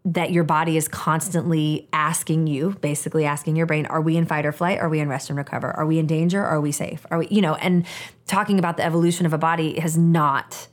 [0.05, 4.45] that your body is constantly asking you, basically asking your brain, are we in fight
[4.45, 4.79] or flight?
[4.79, 5.71] Are we in rest and recover?
[5.71, 6.43] Are we in danger?
[6.43, 7.05] Are we safe?
[7.11, 7.85] Are we, you know, and
[8.25, 10.67] talking about the evolution of a body has not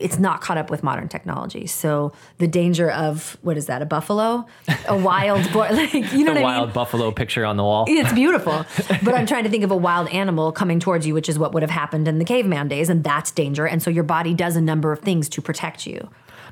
[0.00, 1.66] it's not caught up with modern technology.
[1.66, 3.82] So the danger of what is that?
[3.82, 4.46] A buffalo,
[4.88, 6.74] a wild boar, like you know the what I wild mean?
[6.74, 7.84] buffalo picture on the wall.
[7.88, 8.64] It's beautiful,
[9.02, 11.52] but I'm trying to think of a wild animal coming towards you, which is what
[11.54, 13.66] would have happened in the caveman days, and that's danger.
[13.66, 16.08] And so your body does a number of things to protect you.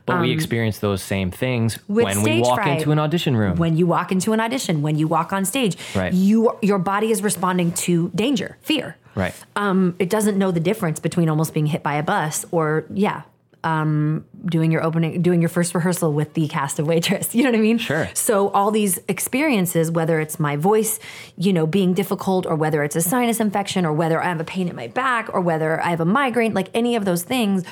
[0.07, 2.79] But we experience those same things Um, when we walk fright.
[2.79, 3.57] into an audition room.
[3.59, 6.13] When you walk into an audition, when you walk on stage, Right.
[6.13, 8.97] you your body is responding to danger, fear.
[9.15, 9.35] Right.
[9.57, 13.23] um, it doesn't know the difference between almost being hit by a bus or yeah
[13.63, 17.35] um, doing your opening doing your first rehearsal with the cast of waitress.
[17.41, 17.79] You know what i mean?
[17.79, 18.09] Sure.
[18.15, 20.99] so all these experiences whether it's my voice
[21.37, 24.45] you know being difficult or whether it's a sinus infection or whether i have a
[24.45, 27.65] pain in my back or whether i have a migraine like any of those things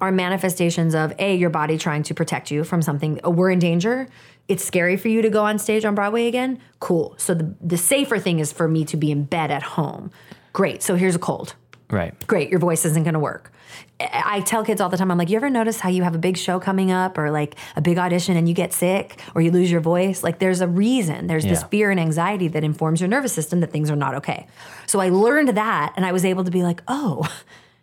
[0.00, 3.58] are manifestations of a your body trying to protect you from something oh, we're in
[3.58, 4.08] danger.
[4.48, 6.60] It's scary for you to go on stage on broadway again.
[6.78, 7.14] Cool.
[7.18, 10.10] So the, the safer thing is for me to be in bed at home
[10.56, 11.54] great so here's a cold
[11.88, 12.14] Right.
[12.26, 13.52] great, your voice isn't going to work.
[14.00, 16.14] I I tell kids all the time, I'm like, you ever notice how you have
[16.14, 19.40] a big show coming up or like a big audition and you get sick or
[19.40, 20.22] you lose your voice?
[20.22, 21.28] Like there's a reason.
[21.28, 24.46] There's this fear and anxiety that informs your nervous system that things are not okay.
[24.86, 27.24] So I learned that and I was able to be like, oh,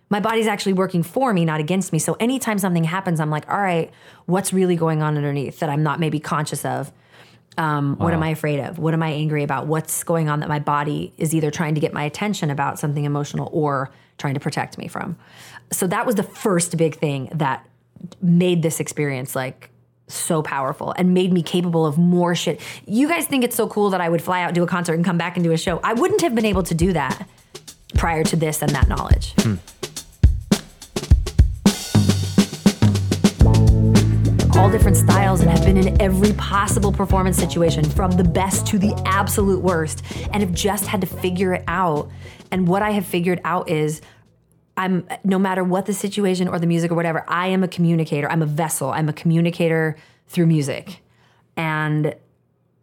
[0.09, 1.99] my body's actually working for me, not against me.
[1.99, 3.89] So anytime something happens, I'm like, all right,
[4.25, 6.91] what's really going on underneath that I'm not maybe conscious of?
[7.58, 8.80] Um, What am I afraid of?
[8.80, 9.68] What am I angry about?
[9.68, 13.06] What's going on that my body is either trying to get my attention about something
[13.06, 15.18] emotional or trying to protect me from?
[15.72, 17.66] So that was the first big thing that
[18.22, 19.70] made this experience like
[20.08, 22.60] so powerful and made me capable of more shit.
[22.86, 25.06] You guys think it's so cool that I would fly out, do a concert, and
[25.06, 25.80] come back and do a show.
[25.84, 27.28] I wouldn't have been able to do that
[27.96, 29.34] prior to this and that knowledge.
[34.58, 38.78] All different styles and have been in every possible performance situation from the best to
[38.78, 42.10] the absolute worst and have just had to figure it out.
[42.52, 44.02] And what I have figured out is
[44.78, 48.30] I'm no matter what the situation or the music or whatever, I am a communicator.
[48.30, 48.89] I'm a vessel.
[48.89, 49.96] I'm a communicator
[50.28, 51.02] through music.
[51.56, 52.16] And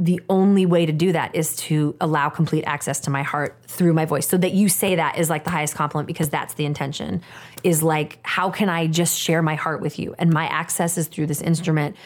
[0.03, 3.93] the only way to do that is to allow complete access to my heart through
[3.93, 4.27] my voice.
[4.27, 7.21] So that you say that is like the highest compliment because that's the intention.
[7.63, 10.15] Is like, how can I just share my heart with you?
[10.19, 11.97] And my access is through this instrument.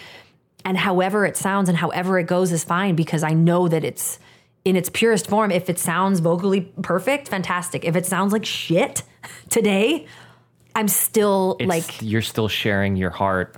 [0.65, 4.19] And however it sounds and however it goes is fine because I know that it's
[4.65, 5.53] in its purest form.
[5.53, 7.85] If it sounds vocally perfect, fantastic.
[7.85, 9.05] If it sounds like shit
[9.51, 10.07] today,
[10.75, 13.55] I'm still It's, like, you're still sharing your heart,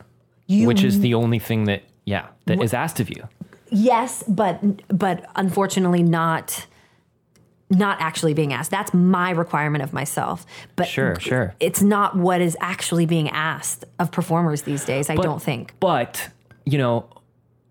[0.47, 3.27] You- which is the only thing that yeah that is asked of you.
[3.71, 6.67] Yes, but but unfortunately not
[7.69, 8.71] not actually being asked.
[8.71, 10.47] That's my requirement of myself.
[10.77, 11.55] But Sure, sure.
[11.59, 15.75] It's not what is actually being asked of performers these days, I But- don't think.
[15.81, 16.29] But,
[16.65, 17.07] you know,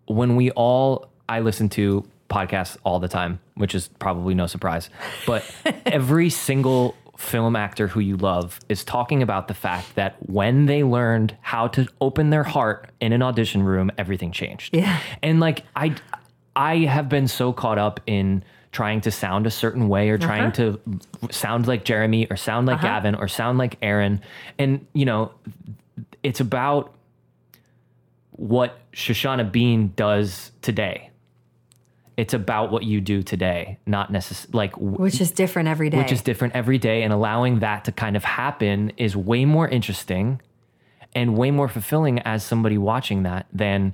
[0.08, 4.90] when we all, I listen to podcasts all the time, which is probably no surprise,
[5.26, 5.50] but
[5.86, 10.84] every single film actor who you love is talking about the fact that when they
[10.84, 14.76] learned how to open their heart in an audition room, everything changed.
[14.76, 15.00] Yeah.
[15.24, 15.96] And like, I,
[16.56, 20.52] I have been so caught up in trying to sound a certain way or trying
[20.52, 20.78] uh-huh.
[20.92, 22.88] to sound like Jeremy or sound like uh-huh.
[22.88, 24.22] Gavin or sound like Aaron.
[24.60, 25.32] And, you know,
[26.24, 26.94] it's about
[28.32, 31.10] what Shoshana Bean does today.
[32.18, 35.98] It's about what you do today, not necessarily like w- Which is different every day.
[35.98, 39.68] which is different every day and allowing that to kind of happen is way more
[39.68, 40.42] interesting
[41.14, 43.94] and way more fulfilling as somebody watching that than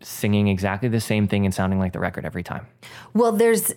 [0.00, 2.66] singing exactly the same thing and sounding like the record every time.
[3.14, 3.74] Well, there's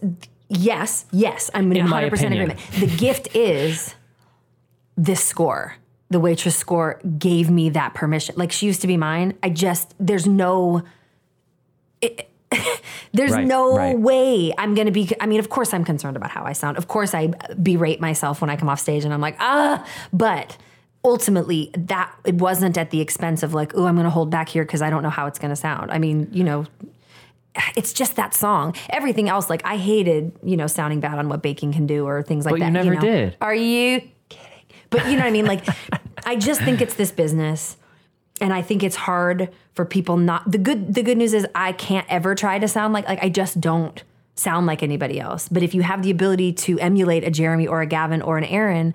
[0.48, 1.50] yes, yes.
[1.54, 2.52] I'm in In 100% opinion.
[2.52, 2.60] agreement.
[2.80, 3.96] The gift is
[4.96, 5.76] this score.
[6.12, 8.36] The waitress score gave me that permission.
[8.38, 9.36] Like she used to be mine.
[9.42, 10.84] I just there's no
[12.02, 12.29] it-
[13.14, 13.98] there's Right, no right.
[14.00, 16.78] way I'm going to be I mean, of course I'm concerned about how I sound.
[16.78, 17.28] Of course I
[17.62, 20.58] berate myself when I come off stage and I'm like, "Ah," but
[21.04, 24.50] ultimately that it wasn't at the expense of like, "Oh, I'm going to hold back
[24.50, 26.66] here cuz I don't know how it's going to sound." I mean, you know,
[27.76, 28.76] it's just that song.
[28.90, 32.22] Everything else, like I hated, you know, sounding bad on what baking can do or
[32.22, 32.72] things like But you that.
[32.72, 33.02] never know?
[33.02, 33.38] did.
[33.42, 34.46] Are you kidding?
[34.92, 35.46] But you know what I mean?
[35.46, 35.66] Like,
[36.26, 37.76] I just think it's this business,
[38.42, 40.50] and I think it's hard for people not.
[40.50, 43.30] The good, the good news is I can't ever try to sound like like I
[43.30, 44.04] just don't
[44.36, 45.50] sound like anybody else.
[45.50, 48.46] But if you have the ability to emulate a Jeremy or a Gavin or an
[48.46, 48.94] Aaron,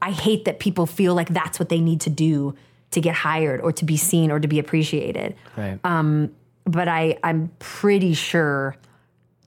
[0.00, 2.54] I hate that people feel like that's what they need to do
[2.92, 5.78] to get hired or to be seen or to be appreciated Right.
[5.84, 6.30] Um,
[6.64, 8.76] but I I'm pretty sure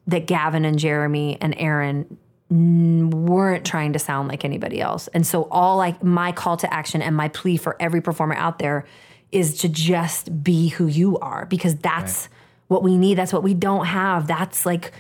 [0.07, 2.17] that Gavin and Jeremy and Aaron
[2.49, 5.07] weren't trying to sound like anybody else.
[5.09, 8.59] And so all like my call to action and my plea for every performer out
[8.59, 8.85] there
[9.31, 12.29] is to just be who you are because that's
[12.67, 13.15] what we need.
[13.17, 14.27] That's what we don't have.
[14.27, 14.91] That's like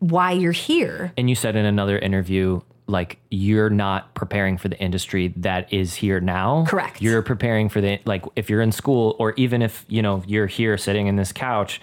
[0.00, 1.12] why you're here.
[1.16, 5.94] and you said in another interview like you're not preparing for the industry that is
[5.94, 7.00] here now Correct.
[7.00, 10.46] you're preparing for the like if you're in school or even if you know you're
[10.46, 11.80] here sitting in this couch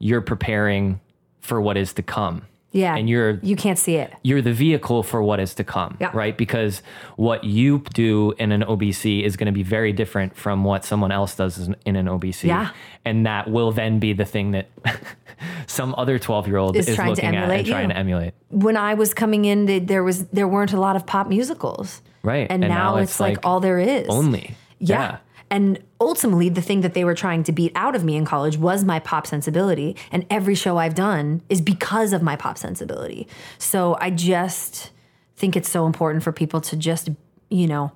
[0.00, 1.00] you're preparing
[1.40, 2.94] for what is to come Yeah.
[2.96, 4.12] and you're you can't see it.
[4.22, 6.10] you're the vehicle for what is to come, Yeah.
[6.14, 6.36] right?
[6.38, 6.82] Because
[7.16, 11.10] what you do in an OBC is going to be very different from what someone
[11.10, 12.44] else does in- an OBC.
[12.48, 12.70] Yeah.
[13.04, 14.68] And that will then be the thing that
[15.66, 17.94] some other 12 year old Is is, trying to looking at and trying you.
[17.94, 18.34] to emulate.
[18.50, 22.02] When I was coming in, th- there was there weren't a lot of pop musicals.
[22.22, 22.46] Right.
[22.50, 24.06] And, now, it's, like, all there is.
[24.10, 24.54] Only.
[24.78, 25.18] Yeah.
[25.50, 28.56] And ultimately, the thing that they were trying to beat out of me in college
[28.56, 29.96] was my pop sensibility.
[30.12, 33.26] And every show I've done is because of my pop sensibility.
[33.58, 34.90] So I just
[35.36, 37.08] think it's so important for people to just,
[37.48, 37.90] you know,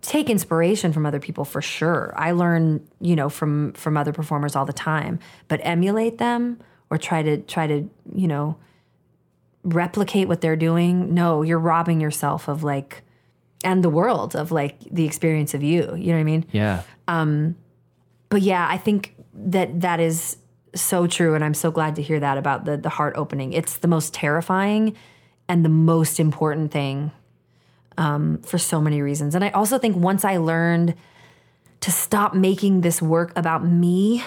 [0.00, 2.14] take inspiration from other people for sure.
[2.16, 6.96] I learn, you know, from from other performers all the time, but emulate them or
[6.96, 8.56] try to try to, you know,
[9.64, 11.12] replicate what they're doing.
[11.12, 13.02] No, you're robbing yourself of like
[13.64, 15.94] and the world of like the experience of you.
[15.96, 16.46] You know what I mean?
[16.52, 16.82] Yeah.
[18.28, 20.36] But yeah, I think that that is
[20.74, 23.52] so true, and I'm so glad to hear that about the the heart opening.
[23.52, 24.96] It's the most terrifying
[25.48, 27.10] and the most important thing
[27.98, 29.34] um, for so many reasons.
[29.34, 30.94] And I also think once I learned
[31.80, 34.22] to stop making this work about me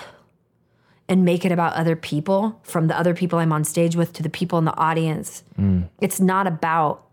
[1.08, 4.24] and make it about other people, from the other people I'm on stage with to
[4.24, 5.44] the people in the audience,
[6.02, 7.08] it's not about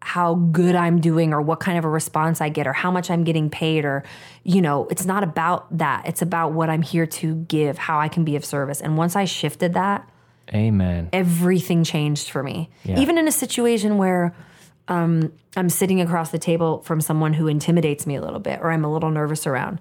[0.00, 3.10] how good I'm doing or what kind of a response I get or how much
[3.10, 4.04] I'm getting paid or
[4.44, 8.08] you know it's not about that it's about what I'm here to give how I
[8.08, 10.08] can be of service and once I shifted that
[10.54, 11.08] Amen.
[11.12, 13.00] everything changed for me Yeah.
[13.00, 14.34] even in a situation where
[14.86, 18.70] um, I'm sitting across the table from someone who intimidates me a little bit or
[18.70, 19.80] I'm a little nervous around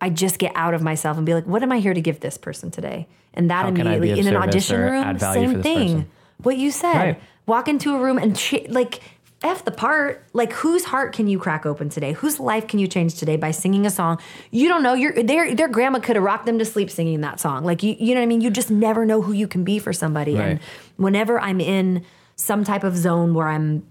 [0.00, 2.20] I just get out of myself and be like what am I here to give
[2.20, 5.62] this person today and that How can I be immediately in an audition room same
[5.62, 6.10] thing person?
[6.42, 7.22] what you said Right.
[7.46, 9.00] walk into a room and ch- like
[9.42, 10.24] F the part.
[10.32, 12.12] Like whose heart can you crack open today?
[12.12, 14.18] Whose life can you change today by singing a song?
[14.50, 14.94] You don't know.
[14.94, 17.64] Your their their grandma could have rocked them to sleep singing that song.
[17.64, 18.42] Like you you know what I mean?
[18.42, 20.36] You just never know who you can be for somebody.
[20.36, 20.60] And
[20.96, 22.04] whenever I'm in
[22.36, 23.86] some type of zone where I'm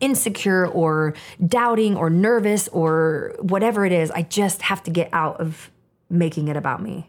[0.00, 1.14] insecure or
[1.46, 5.70] doubting or nervous or whatever it is, I just have to get out of
[6.10, 7.08] making it about me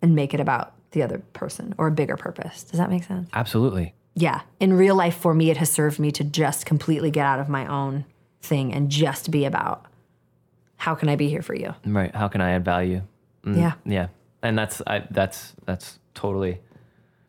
[0.00, 2.62] and make it about the other person or a bigger purpose.
[2.62, 3.28] Does that make sense?
[3.34, 3.92] Absolutely.
[4.20, 4.40] Yeah.
[4.58, 7.48] In real life, for me, it has served me to just completely get out of
[7.48, 8.04] my own
[8.42, 9.86] thing and just be about
[10.76, 11.74] how can I be here for you?
[11.84, 12.14] Right.
[12.14, 13.02] How can I add value?
[13.44, 13.72] Mm, Yeah.
[13.84, 14.06] Yeah.
[14.42, 16.60] And that's I, that's that's totally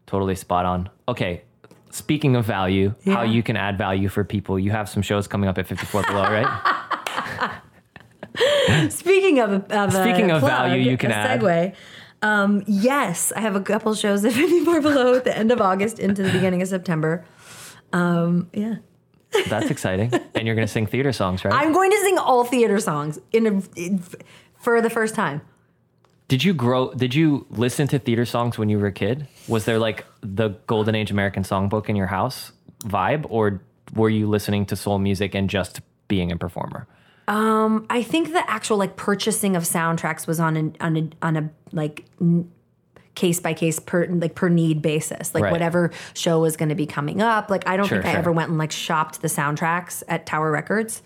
[0.07, 0.89] totally spot on.
[1.07, 1.43] Okay.
[1.91, 4.59] Speaking of value, how you can add value for people.
[4.59, 7.61] You have some shows coming up at 54 Below, right?
[8.89, 11.41] Speaking of, of Speaking of plug, value you can add.
[11.41, 11.73] segue.
[12.22, 15.99] Um, yes, I have a couple shows at 54 Below at the end of August
[15.99, 17.26] into the beginning of September.
[17.93, 18.76] Um, yeah.
[19.47, 20.13] That's exciting.
[20.36, 21.53] And you're going to sing theater songs, right?
[21.53, 24.03] I'm going to sing all theater songs in, a, in
[24.59, 25.41] for the first time.
[26.28, 26.93] Did you grow?
[26.93, 29.28] Did you listen to theater songs when you were a kid?
[29.47, 32.51] Was there like the Golden Age American Songbook in your house
[32.84, 33.61] vibe, or
[33.95, 36.88] were you listening to soul music and just being a performer?
[37.30, 41.38] Um, I think the actual like purchasing of soundtracks was on a on a on
[41.38, 42.05] a like
[43.15, 45.34] case by case per like per need basis.
[45.36, 45.51] Like Right.
[45.51, 47.49] whatever show was going to be coming up.
[47.49, 48.19] Like I don't Sure, think I sure.
[48.19, 51.01] ever went and like shopped the soundtracks at Tower Records.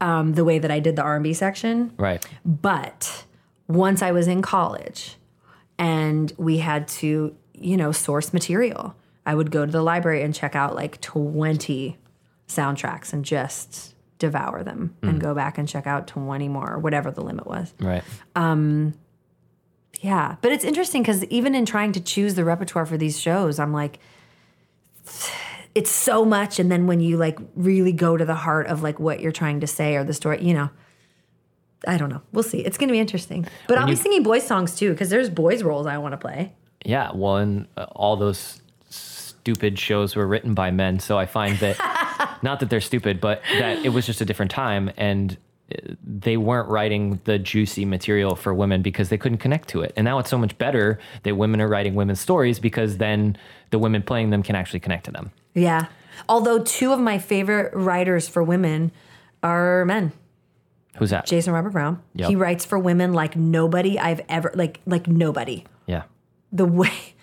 [0.00, 1.92] Um, the way that I did the R&B section.
[1.96, 2.26] Right.
[2.44, 3.24] But
[3.68, 5.16] once I was in college
[5.78, 10.34] and we had to, you know, source material, I would go to the library and
[10.34, 11.96] check out like 20
[12.48, 17.10] soundtracks and just devour them and go back and check out 20 more or whatever
[17.10, 17.74] the limit was.
[17.80, 18.02] Right.
[18.36, 18.94] Um,
[20.00, 20.36] Yeah.
[20.40, 23.72] But it's interesting because even in trying to choose the repertoire for these shows, I'm
[23.72, 23.98] like,
[25.74, 26.58] it's so much.
[26.60, 29.60] And then when you like really go to the heart of like what you're trying
[29.60, 30.70] to say or the story, you know,
[31.86, 32.22] I don't know.
[32.32, 32.60] We'll see.
[32.60, 33.44] It's going to be interesting.
[33.66, 36.18] But I'll you- be singing boys' songs too because there's boys' roles I want to
[36.18, 36.52] play.
[36.84, 37.10] Yeah.
[37.12, 38.61] Well, and uh, all those
[39.42, 43.42] stupid shows were written by men, so I find that not that they're stupid, but
[43.58, 45.36] that it was just a different time, and
[45.72, 49.92] uh, they weren't writing the juicy material for women because they couldn't connect to it.
[49.96, 53.36] And now it's so much better that women are writing women's stories because then
[53.70, 55.32] the women playing them can actually connect to them.
[55.54, 55.86] Yeah.
[56.28, 58.92] Although two of my favorite writers for women
[59.42, 60.12] are men.
[60.98, 61.26] Who's that?
[61.26, 62.00] Jason Robert Brown.
[62.14, 62.28] Yep.
[62.28, 65.64] He writes for women like nobody I've ever like like nobody.
[65.86, 66.02] Yeah.
[66.52, 67.14] The way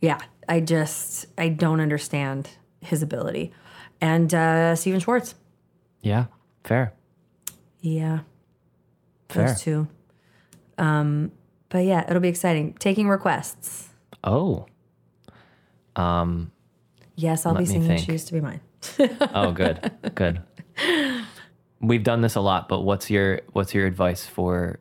[0.00, 0.18] Yeah,
[0.48, 3.52] I just I don't understand his ability.
[4.00, 5.34] And uh Stephen Schwartz.
[6.00, 6.26] Yeah.
[6.64, 6.92] Fair.
[7.80, 8.20] Yeah.
[9.28, 9.48] Fair.
[9.48, 9.88] Those two.
[10.78, 11.32] Um
[11.68, 12.74] but yeah, it'll be exciting.
[12.74, 13.88] Taking requests.
[14.24, 14.66] Oh.
[15.96, 16.52] Um.
[17.16, 18.06] Yes, I'll be singing think.
[18.06, 18.60] She used to be mine.
[19.34, 19.90] Oh, good.
[20.14, 20.40] good.
[21.80, 24.78] We've done this a lot, but what's your what's your advice for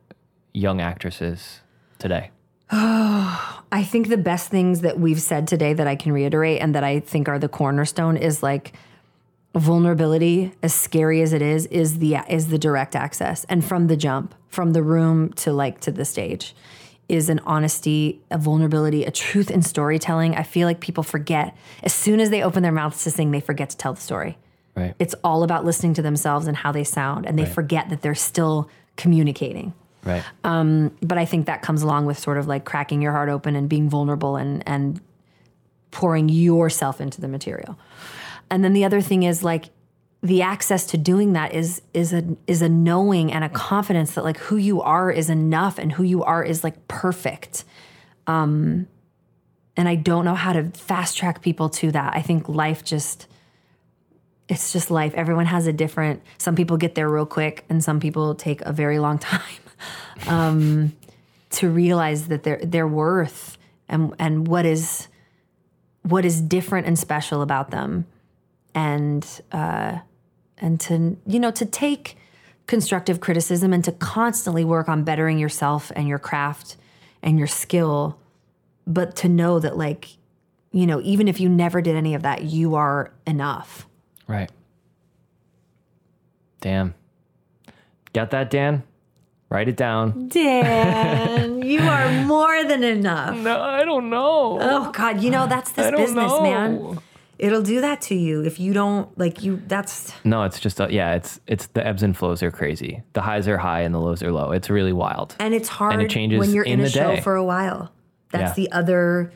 [0.54, 1.62] young actresses
[2.00, 2.32] today?
[2.72, 6.84] I think the best things that we've said today that I can reiterate and that
[6.84, 8.74] I think are the cornerstone is like
[9.56, 13.46] vulnerability, as scary as it is, is the is the direct access.
[13.46, 16.56] And from the jump, from the room to like to the stage,
[17.08, 20.36] is an honesty, a vulnerability, a truth in storytelling.
[20.36, 23.40] I feel like people forget as soon as they open their mouths to sing, they
[23.40, 24.38] forget to tell the story.
[24.76, 24.94] Right.
[25.00, 28.14] It's all about listening to themselves and how they sound, and they forget that they're
[28.14, 29.74] still communicating
[30.08, 30.24] Right.
[31.02, 33.68] but I think that comes along with sort of like cracking your heart open and
[33.68, 35.02] being vulnerable and and
[35.92, 37.78] pouring yourself into the material.
[38.50, 39.70] And then the other thing is like
[40.24, 44.24] the access to doing that is is a is a knowing and a confidence that
[44.24, 47.64] like who you are is enough and who you are is like perfect.
[48.26, 48.88] Um
[49.76, 52.16] and I don't know how to fast track people to that.
[52.16, 53.28] I think life just
[54.50, 55.14] it's just life.
[55.14, 58.74] Everyone has a different some people get there real quick and some people take a
[58.74, 59.42] very long time
[60.28, 60.96] um,
[61.52, 63.58] to realize that their their worth
[63.90, 65.08] and and what is
[66.04, 68.06] what is different and special about them,
[68.74, 70.00] and uh,
[70.58, 72.18] and to you know to take
[72.66, 76.76] constructive criticism and to constantly work on bettering yourself and your craft
[77.22, 78.20] and your skill,
[78.86, 80.18] but to know that like
[80.72, 83.88] you know even if you never did any of that, you are enough.
[84.28, 84.52] Right.
[86.60, 86.96] Damn.
[88.14, 88.84] Got that, Dan?
[89.50, 90.28] Write it down.
[90.28, 93.38] Dan, you are more than enough.
[93.38, 94.58] No, I don't know.
[94.62, 96.42] Oh God, you know that's this I don't business, know.
[96.44, 97.00] man.
[97.40, 99.62] It'll do that to you if you don't like you.
[99.68, 103.04] That's No, it's just uh, yeah, it's it's the ebbs and flows are crazy.
[103.14, 104.52] The highs are high and the lows are low.
[104.52, 105.36] It's really wild.
[105.40, 107.22] and it's hard And it changes when you're in in, a the show day.
[107.22, 107.92] for a while.
[108.32, 108.66] That's Yeah.
[108.66, 109.32] the other.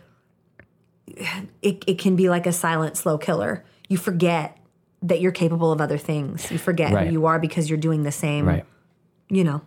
[1.62, 3.64] It it can be like a silent, slow killer.
[3.88, 4.58] You forget
[5.04, 6.50] that you're capable of other things.
[6.52, 7.08] You forget Right.
[7.08, 8.48] who you are because you're doing the same.
[8.48, 8.66] Right.
[9.30, 9.62] You know.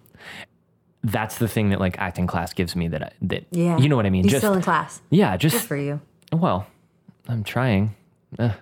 [1.03, 3.77] That's the thing that like acting class gives me that I, that Yeah.
[3.79, 4.25] you know what I mean.
[4.25, 5.03] You're just still in class.
[5.11, 6.01] yeah, Good just for you.
[6.33, 6.67] well,
[7.29, 7.95] I'm trying,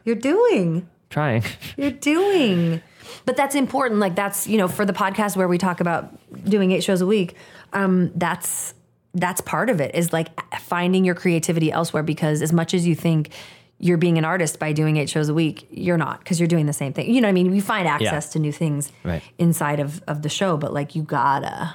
[0.04, 0.88] You're doing.
[1.10, 1.44] trying.
[1.76, 2.82] You're doing.
[3.26, 4.00] But that's important.
[4.00, 6.12] Like that's, you know, for the podcast where we talk about
[6.48, 7.36] doing eight shows a week,
[7.72, 8.74] um, that's
[9.14, 10.28] that's part of it is like
[10.60, 13.30] finding your creativity elsewhere because as much as you think
[13.79, 16.66] you're being an artist by doing eight shows a week, you're not because you're doing
[16.66, 17.12] the same thing.
[17.12, 17.51] You know what I mean?
[17.51, 19.23] We find access to new things Right.
[19.39, 21.75] inside of, of the show, but like you gotta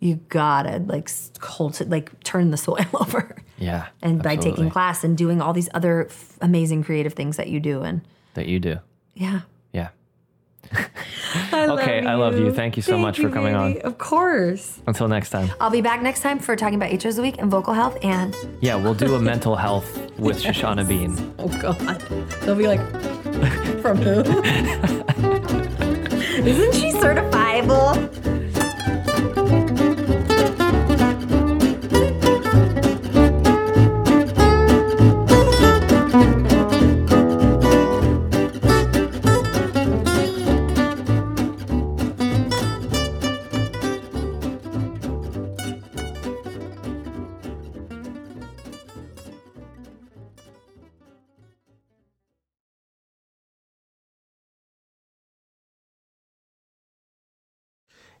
[0.00, 3.36] you gotta like s- culti- like turn the soil over.
[3.58, 7.48] Yeah, And by taking class and doing all these other f- amazing creative things that
[7.48, 8.02] you do and
[8.34, 8.78] that you do.
[9.14, 9.40] yeah.
[9.72, 9.88] Yeah.
[11.52, 12.52] I Okay, I love you.
[12.52, 13.78] Thank you so much for coming on.
[13.82, 14.78] Of course.
[14.86, 15.50] Until next time.
[15.60, 17.96] I'll be back next time for talking about eight shows a week and vocal health
[18.02, 21.16] and Yeah, we'll do a mental health with Shoshana Bean.
[21.38, 21.76] oh god,
[22.42, 22.80] they'll be like,
[23.82, 24.20] from who?
[26.44, 27.94] Isn't she certifiable?